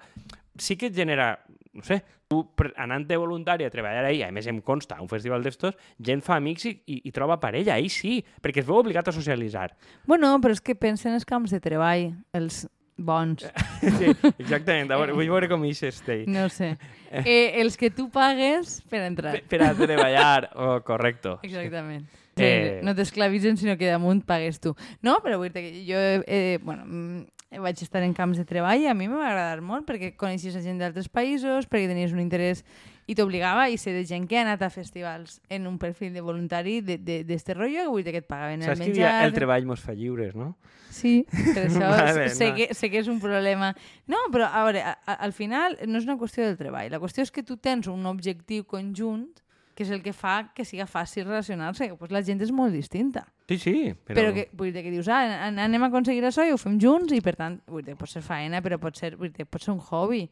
sí 0.57 0.77
que 0.77 0.89
et 0.89 0.95
genera, 0.95 1.39
no 1.73 1.83
sé, 1.83 2.01
tu 2.27 2.41
anant 2.81 3.05
de 3.07 3.17
voluntari 3.17 3.65
a 3.65 3.71
treballar 3.71 4.05
ahí, 4.07 4.23
a 4.23 4.31
més 4.33 4.47
em 4.49 4.61
consta, 4.65 4.97
a 4.97 5.03
un 5.03 5.09
festival 5.11 5.43
d'estos, 5.45 5.75
gent 5.99 6.23
fa 6.25 6.39
amics 6.39 6.65
i, 6.65 6.73
i, 6.85 7.01
i 7.09 7.13
troba 7.15 7.39
parella, 7.41 7.75
ahí 7.75 7.89
sí, 7.89 8.17
perquè 8.41 8.63
es 8.63 8.67
veu 8.67 8.79
obligat 8.81 9.09
a 9.09 9.15
socialitzar. 9.15 9.69
Bueno, 10.09 10.33
però 10.41 10.55
és 10.55 10.63
que 10.63 10.77
pensen 10.79 11.13
els 11.13 11.27
camps 11.27 11.53
de 11.53 11.61
treball, 11.61 12.09
els 12.33 12.65
bons. 12.97 13.45
sí, 13.99 14.11
exactament, 14.39 14.89
a 14.89 14.99
veure, 14.99 15.15
vull 15.17 15.29
veure 15.29 15.49
com 15.51 15.65
hi 15.67 15.75
estell. 15.75 16.25
No 16.31 16.47
sé. 16.49 16.75
Eh, 17.11 17.61
els 17.61 17.77
que 17.77 17.91
tu 17.93 18.09
pagues 18.09 18.79
per 18.89 19.05
entrar. 19.05 19.35
Per, 19.37 19.45
per 19.51 19.65
a 19.67 19.73
treballar, 19.77 20.51
oh, 20.55 20.79
correcto. 20.87 21.39
Exactament. 21.45 22.07
Eh. 22.37 22.79
Eh... 22.79 22.81
No 22.83 22.95
t'esclavitzen, 22.95 23.57
sinó 23.57 23.77
que 23.79 23.87
damunt 23.87 24.25
pagues 24.27 24.59
tu. 24.59 24.75
No, 25.05 25.19
però 25.23 25.39
vull 25.39 25.53
dir 25.53 25.63
que 25.63 25.85
jo 25.87 26.01
eh, 26.25 26.59
bueno, 26.63 26.83
mm, 26.85 27.59
vaig 27.61 27.79
estar 27.81 28.03
en 28.03 28.13
camps 28.13 28.37
de 28.37 28.45
treball 28.47 28.83
i 28.83 28.89
a 28.89 28.95
mi 28.97 29.07
em 29.07 29.15
va 29.15 29.29
agradar 29.29 29.61
molt 29.63 29.85
perquè 29.87 30.13
coneixies 30.19 30.57
gent 30.63 30.81
d'altres 30.81 31.07
països, 31.07 31.69
perquè 31.69 31.87
tenies 31.91 32.13
un 32.15 32.19
interès 32.23 32.65
i 33.07 33.15
t'obligava 33.15 33.67
i 33.69 33.77
sé 33.77 33.93
de 33.93 34.03
gent 34.07 34.25
que 34.27 34.39
ha 34.39 34.43
anat 34.43 34.63
a 34.65 34.71
festivals 34.73 35.39
en 35.53 35.67
un 35.69 35.77
perfil 35.79 36.13
de 36.15 36.23
voluntari 36.25 36.79
d'este 36.81 37.03
de, 37.05 37.37
de 37.37 37.53
rotllo, 37.53 37.83
que 37.83 37.93
vull 37.93 38.03
dir 38.05 38.15
que 38.15 38.23
et 38.23 38.27
pagaven 38.27 38.63
el 38.63 38.71
Saps 38.71 38.81
que 38.81 38.89
menjar... 38.89 39.13
el 39.27 39.35
treball 39.37 39.69
mos 39.69 39.83
fa 39.85 39.93
lliures, 39.93 40.33
no? 40.35 40.55
Sí, 40.89 41.25
per 41.29 41.65
això 41.67 41.91
Vale, 41.91 42.29
sé, 42.33 42.49
no. 42.49 42.57
que, 42.57 42.69
sé 42.73 42.89
que 42.89 43.01
és 43.03 43.09
un 43.11 43.19
problema. 43.21 43.73
No, 44.09 44.25
però 44.33 44.49
a 44.49 44.65
veure, 44.65 44.81
a, 44.81 44.95
a, 45.05 45.19
al 45.27 45.35
final 45.37 45.77
no 45.85 46.01
és 46.01 46.09
una 46.09 46.17
qüestió 46.17 46.47
del 46.47 46.57
treball. 46.57 46.89
La 46.93 47.01
qüestió 47.03 47.25
és 47.25 47.33
que 47.35 47.45
tu 47.45 47.59
tens 47.61 47.91
un 47.91 48.07
objectiu 48.09 48.65
conjunt 48.65 49.27
que 49.75 49.83
és 49.83 49.89
el 49.91 50.01
que 50.01 50.13
fa 50.15 50.51
que 50.55 50.63
siga 50.65 50.85
fàcil 50.87 51.25
relacionar-se. 51.27 51.89
Pues 51.99 52.11
la 52.11 52.21
gent 52.23 52.39
és 52.41 52.51
molt 52.55 52.71
distinta. 52.73 53.25
Sí, 53.49 53.57
sí, 53.59 53.73
però... 54.07 54.15
Però, 54.21 54.33
que, 54.33 54.47
vull 54.55 54.71
dir 54.73 54.81
que 54.85 54.91
dius, 54.93 55.09
ah, 55.11 55.45
an- 55.49 55.59
anem 55.59 55.83
a 55.83 55.89
aconseguir 55.91 56.23
això 56.25 56.45
i 56.47 56.53
ho 56.55 56.57
fem 56.57 56.79
junts 56.81 57.11
i, 57.13 57.19
per 57.21 57.35
tant, 57.35 57.59
vull 57.67 57.83
dir, 57.83 57.97
pot 57.99 58.09
ser 58.09 58.23
faena, 58.23 58.61
però 58.63 58.79
pot 58.79 58.95
ser, 58.97 59.13
vull 59.19 59.33
dir, 59.35 59.45
pot 59.45 59.61
ser 59.61 59.73
un 59.75 59.81
hobby. 59.91 60.23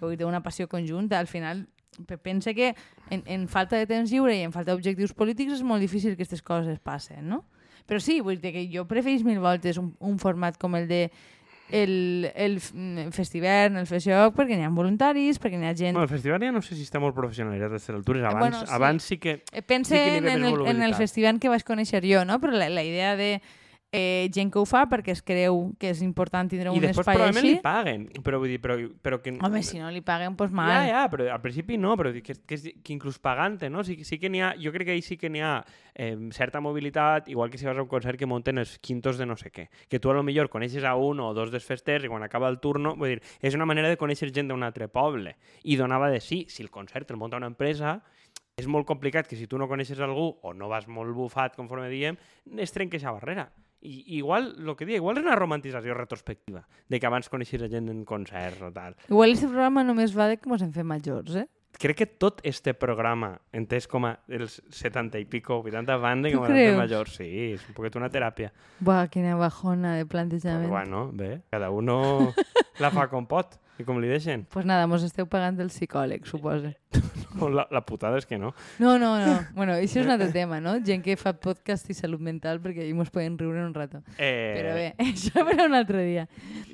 Vull 0.00 0.16
dir, 0.20 0.26
una 0.28 0.42
passió 0.44 0.68
conjunta. 0.68 1.18
Al 1.18 1.26
final, 1.26 1.64
pe- 2.06 2.18
pense 2.18 2.54
que 2.54 2.74
en, 3.10 3.22
en 3.26 3.48
falta 3.48 3.76
de 3.80 3.86
temps 3.88 4.10
lliure 4.12 4.36
i 4.36 4.42
en 4.44 4.52
falta 4.52 4.72
d'objectius 4.74 5.14
polítics 5.16 5.56
és 5.56 5.62
molt 5.64 5.80
difícil 5.80 6.12
que 6.12 6.20
aquestes 6.22 6.42
coses 6.44 6.78
passen, 6.78 7.24
no? 7.28 7.44
Però 7.88 8.00
sí, 8.00 8.20
vull 8.24 8.38
dir 8.40 8.52
que 8.54 8.62
jo 8.72 8.86
preferís 8.88 9.24
mil 9.24 9.40
voltes 9.44 9.76
un, 9.80 9.90
un 10.00 10.18
format 10.18 10.56
com 10.60 10.76
el 10.76 10.86
de 10.88 11.02
el, 11.70 12.30
el 12.34 12.60
mm, 12.60 13.10
Festivern, 13.14 13.78
el 13.80 13.88
Feixoc, 13.88 14.34
perquè 14.36 14.58
n'hi 14.58 14.66
ha 14.66 14.72
voluntaris, 14.74 15.40
perquè 15.42 15.58
n'hi 15.58 15.70
ha 15.70 15.74
gent... 15.74 15.96
Bueno, 15.96 16.04
el 16.08 16.12
festival 16.12 16.44
ja 16.44 16.52
no 16.52 16.62
sé 16.62 16.76
si 16.76 16.84
està 16.86 17.00
molt 17.02 17.16
professionalitzat 17.16 17.70
a 17.70 17.78
aquestes 17.78 17.96
altures. 17.96 18.24
Abans, 18.28 18.40
bueno, 18.42 18.62
sí. 18.62 18.72
abans 18.76 19.10
sí 19.10 19.18
que... 19.18 19.38
Eh, 19.50 19.62
Pense 19.62 19.94
Sí 19.94 20.00
que 20.00 20.16
en, 20.18 20.28
el, 20.44 20.66
en 20.66 20.82
el 20.82 20.94
festival 20.94 21.40
que 21.40 21.52
vaig 21.52 21.64
conèixer 21.66 22.02
jo, 22.04 22.24
no? 22.28 22.40
però 22.42 22.54
la, 22.56 22.68
la 22.72 22.84
idea 22.84 23.14
de 23.16 23.38
eh, 23.94 24.28
gent 24.34 24.50
que 24.50 24.58
ho 24.58 24.64
fa 24.66 24.82
perquè 24.90 25.12
es 25.14 25.22
creu 25.22 25.68
que 25.78 25.92
és 25.94 26.00
important 26.02 26.50
tindre 26.50 26.72
I 26.72 26.80
un 26.80 26.82
després 26.82 27.04
espai 27.04 27.14
probablement 27.14 27.44
així. 27.44 27.52
li 27.54 27.62
paguen, 27.62 28.06
però 28.26 28.40
vull 28.42 28.50
dir, 28.50 28.58
però, 28.62 28.74
però 29.06 29.20
que... 29.22 29.36
Home, 29.38 29.62
si 29.62 29.78
no 29.78 29.92
li 29.94 30.02
paguen, 30.02 30.34
doncs 30.34 30.54
mal. 30.58 30.72
Ja, 30.72 30.80
ja, 30.88 31.02
però 31.12 31.28
al 31.30 31.40
principi 31.44 31.78
no, 31.78 31.94
però 32.00 32.10
que, 32.16 32.34
que, 32.34 32.58
que 32.74 32.94
inclús 32.94 33.20
pagant 33.22 33.60
no? 33.70 33.84
Sí, 33.86 34.00
sí 34.02 34.18
que 34.18 34.28
n'hi 34.32 34.42
ha, 34.42 34.50
jo 34.58 34.72
crec 34.74 34.88
que 34.88 34.96
ahí 34.96 35.04
sí 35.06 35.16
que 35.16 35.30
n'hi 35.30 35.44
ha 35.46 35.54
eh, 35.94 36.16
certa 36.34 36.60
mobilitat, 36.60 37.28
igual 37.30 37.52
que 37.52 37.58
si 37.58 37.68
vas 37.70 37.78
a 37.78 37.86
un 37.86 37.88
concert 37.88 38.18
que 38.18 38.26
munten 38.26 38.58
els 38.58 38.80
quintos 38.82 39.16
de 39.16 39.30
no 39.30 39.38
sé 39.38 39.52
què, 39.54 39.68
que 39.88 40.02
tu 40.02 40.10
a 40.10 40.18
lo 40.18 40.26
millor 40.26 40.50
coneixes 40.50 40.82
a 40.82 40.96
un 40.98 41.22
o 41.22 41.30
dos 41.32 41.54
dels 41.54 41.64
festers 41.64 42.04
i 42.04 42.10
quan 42.10 42.26
acaba 42.26 42.50
el 42.50 42.58
turno, 42.58 42.96
vull 42.98 43.14
dir, 43.14 43.22
és 43.40 43.54
una 43.54 43.68
manera 43.68 43.88
de 43.88 44.00
conèixer 44.00 44.32
gent 44.34 44.50
d'un 44.50 44.66
altre 44.66 44.90
poble. 44.90 45.36
I 45.62 45.78
donava 45.78 46.10
de 46.10 46.18
sí, 46.20 46.44
si 46.50 46.66
el 46.66 46.74
concert 46.74 47.14
el 47.14 47.20
munta 47.20 47.38
una 47.38 47.52
empresa, 47.52 48.00
és 48.58 48.66
molt 48.70 48.86
complicat 48.86 49.26
que 49.30 49.38
si 49.38 49.46
tu 49.50 49.58
no 49.58 49.70
coneixes 49.70 50.00
algú 50.02 50.32
o 50.42 50.54
no 50.54 50.68
vas 50.70 50.86
molt 50.86 51.14
bufat, 51.14 51.54
conforme 51.58 51.90
diem, 51.90 52.18
es 52.58 52.74
trenca 52.74 52.96
aquesta 52.96 53.14
barrera. 53.14 53.48
I 53.84 54.16
igual, 54.18 54.54
el 54.58 54.76
que 54.76 54.86
dia, 54.88 54.96
igual 54.96 55.18
és 55.20 55.24
una 55.26 55.36
romantització 55.36 55.92
retrospectiva, 55.94 56.62
de 56.88 56.98
que 57.00 57.06
abans 57.06 57.28
coneixies 57.28 57.62
a 57.62 57.68
gent 57.68 57.90
en 57.92 58.04
concerts 58.08 58.62
o 58.64 58.70
tal. 58.72 58.96
Igual 59.10 59.34
aquest 59.36 59.50
programa 59.52 59.84
només 59.84 60.14
va 60.16 60.26
de 60.30 60.38
que 60.40 60.48
ens 60.48 60.62
en 60.64 60.72
fem 60.72 60.86
majors, 60.88 61.36
eh? 61.36 61.48
crec 61.74 61.96
que 61.98 62.06
tot 62.06 62.38
este 62.46 62.70
programa, 62.78 63.32
entès 63.52 63.88
com 63.90 64.04
a 64.06 64.12
els 64.30 64.60
70 64.70 65.18
i 65.18 65.24
pico, 65.26 65.56
80 65.58 65.96
bandes, 65.98 66.32
Tu 66.32 66.38
com 66.38 66.44
a 66.46 66.48
de 66.48 66.54
creus? 66.54 66.76
major, 66.78 67.08
sí, 67.10 67.26
és 67.58 67.64
un 67.68 67.74
poquet 67.74 67.96
una 67.98 68.08
teràpia. 68.08 68.52
Buah, 68.78 69.08
quina 69.10 69.34
bajona 69.36 69.96
de 69.98 70.04
Però 70.06 70.12
plantejament. 70.14 70.70
bueno, 70.70 71.10
bé, 71.12 71.42
cada 71.50 71.70
uno 71.74 72.32
la 72.80 72.90
fa 72.94 73.08
com 73.10 73.26
pot 73.26 73.58
i 73.78 73.84
com 73.84 73.98
li 74.00 74.06
deixen. 74.08 74.46
pues 74.54 74.64
nada, 74.64 74.86
mos 74.86 75.02
esteu 75.02 75.26
pagant 75.26 75.58
el 75.60 75.68
psicòleg, 75.68 76.24
suposa. 76.30 76.72
La, 77.54 77.66
la 77.70 77.80
putada 77.84 78.18
és 78.18 78.26
que 78.26 78.38
no. 78.38 78.52
No, 78.78 78.98
no, 78.98 79.14
no. 79.18 79.34
Bueno, 79.54 79.72
això 79.74 80.00
és 80.00 80.06
un 80.06 80.12
altre 80.14 80.30
tema, 80.32 80.60
no? 80.60 80.76
Gent 80.84 81.02
que 81.02 81.16
fa 81.20 81.32
podcast 81.34 81.88
i 81.90 81.94
salut 81.98 82.20
mental 82.22 82.60
perquè 82.62 82.84
ahí 82.86 82.92
mos 82.94 83.10
podem 83.10 83.36
riure 83.38 83.64
un 83.66 83.74
rato. 83.74 84.02
Eh, 84.18 84.54
Però 84.56 84.74
bé, 84.76 84.86
això 85.10 85.44
per 85.48 85.58
un 85.66 85.74
altre 85.74 86.04
dia. 86.06 86.26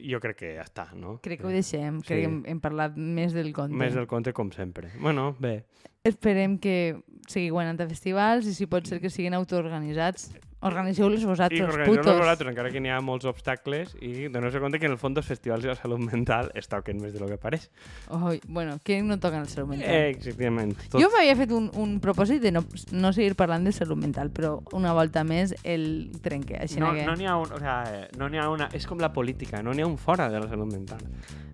Jo 0.05 0.20
crec 0.20 0.37
que 0.42 0.55
ja 0.59 0.64
està, 0.66 0.88
no? 0.94 1.18
Crec 1.25 1.40
que 1.40 1.46
ho 1.49 1.55
deixem. 1.55 2.01
Crec 2.03 2.09
Sí. 2.11 2.20
que 2.20 2.29
hem, 2.29 2.42
hem 2.46 2.61
parlat 2.61 2.96
més 2.96 3.33
del 3.33 3.53
conte. 3.57 3.75
Més 3.77 3.94
del 3.94 4.07
conte 4.11 4.33
com 4.37 4.51
sempre. 4.53 4.90
Bueno, 5.01 5.35
bé. 5.40 5.64
Esperem 6.05 6.59
que 6.59 6.96
seguiu 7.29 7.59
anant 7.61 7.81
a 7.81 7.87
festivals 7.88 8.46
i 8.49 8.55
si 8.57 8.66
pot 8.66 8.87
ser 8.88 9.01
que 9.01 9.11
siguin 9.12 9.35
autoorganitzats. 9.37 10.31
Organitzeu-los 10.61 11.23
I 11.23 11.25
vosaltres, 11.25 11.62
organitzeu-nos 11.64 12.05
putos. 12.05 12.18
vosaltres, 12.20 12.51
encara 12.51 12.68
que 12.70 12.81
n'hi 12.85 12.90
ha 12.92 12.99
molts 13.01 13.25
obstacles, 13.25 13.94
i 14.05 14.29
donar-se 14.29 14.61
compte 14.61 14.79
que 14.79 14.85
en 14.85 14.92
el 14.92 14.99
fons 15.01 15.16
els 15.16 15.27
festivals 15.31 15.64
i 15.64 15.70
la 15.70 15.77
salut 15.79 16.03
mental 16.05 16.51
es 16.55 16.68
toquen 16.68 17.01
més 17.01 17.14
de 17.14 17.20
lo 17.23 17.29
que 17.31 17.38
pareix. 17.40 17.70
Oh, 18.12 18.35
bueno, 18.46 18.77
que 18.85 19.01
no 19.03 19.16
toquen 19.18 19.40
el 19.40 19.49
salut 19.49 19.70
mental. 19.73 19.88
Eh, 19.88 20.11
exactament. 20.11 20.75
Tot... 20.90 21.01
Jo 21.01 21.09
m'havia 21.14 21.35
fet 21.38 21.55
un, 21.57 21.70
un 21.81 21.96
propòsit 22.05 22.44
de 22.44 22.53
no, 22.53 22.64
no 22.92 23.12
seguir 23.16 23.38
parlant 23.40 23.64
de 23.64 23.73
salut 23.73 23.96
mental, 23.96 24.29
però 24.37 24.59
una 24.77 24.92
volta 24.92 25.25
més 25.25 25.55
el 25.64 26.11
trenque. 26.20 26.59
Així 26.61 26.77
No 26.81 26.92
que... 26.92 27.07
no 27.09 27.16
n'hi 27.16 27.25
ha, 27.25 27.38
un, 27.40 27.53
o 27.57 27.59
sea, 27.59 28.09
no 28.20 28.29
n'hi 28.29 28.38
ha 28.44 28.51
una... 28.53 28.68
És 28.77 28.85
com 28.87 29.01
la 29.01 29.14
política, 29.16 29.62
no 29.64 29.73
n'hi 29.73 29.81
ha 29.81 29.88
un 29.88 29.96
fora 29.96 30.29
de 30.29 30.40
la 30.44 30.49
salut 30.53 30.68
mental. 30.70 31.01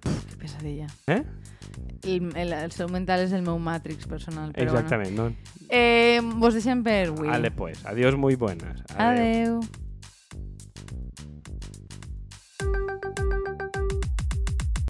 Que 0.02 0.36
pesadilla. 0.42 0.90
Eh? 1.06 1.22
El, 2.06 2.30
el, 2.36 2.52
el 2.52 2.70
salut 2.72 2.92
mental 2.92 3.22
és 3.24 3.32
el 3.34 3.42
meu 3.42 3.58
Matrix 3.58 4.06
personal. 4.06 4.50
Però 4.54 4.70
Exactament, 4.74 5.14
no? 5.14 5.30
Bueno. 5.30 5.54
Eh, 5.68 6.20
vos 6.38 6.54
deixem 6.54 6.84
per 6.86 7.08
avui. 7.08 7.26
Vale, 7.26 7.50
pues. 7.50 7.80
Adiós, 7.90 8.14
muy 8.14 8.36
buenas. 8.36 8.84
Valeu. 8.98 9.60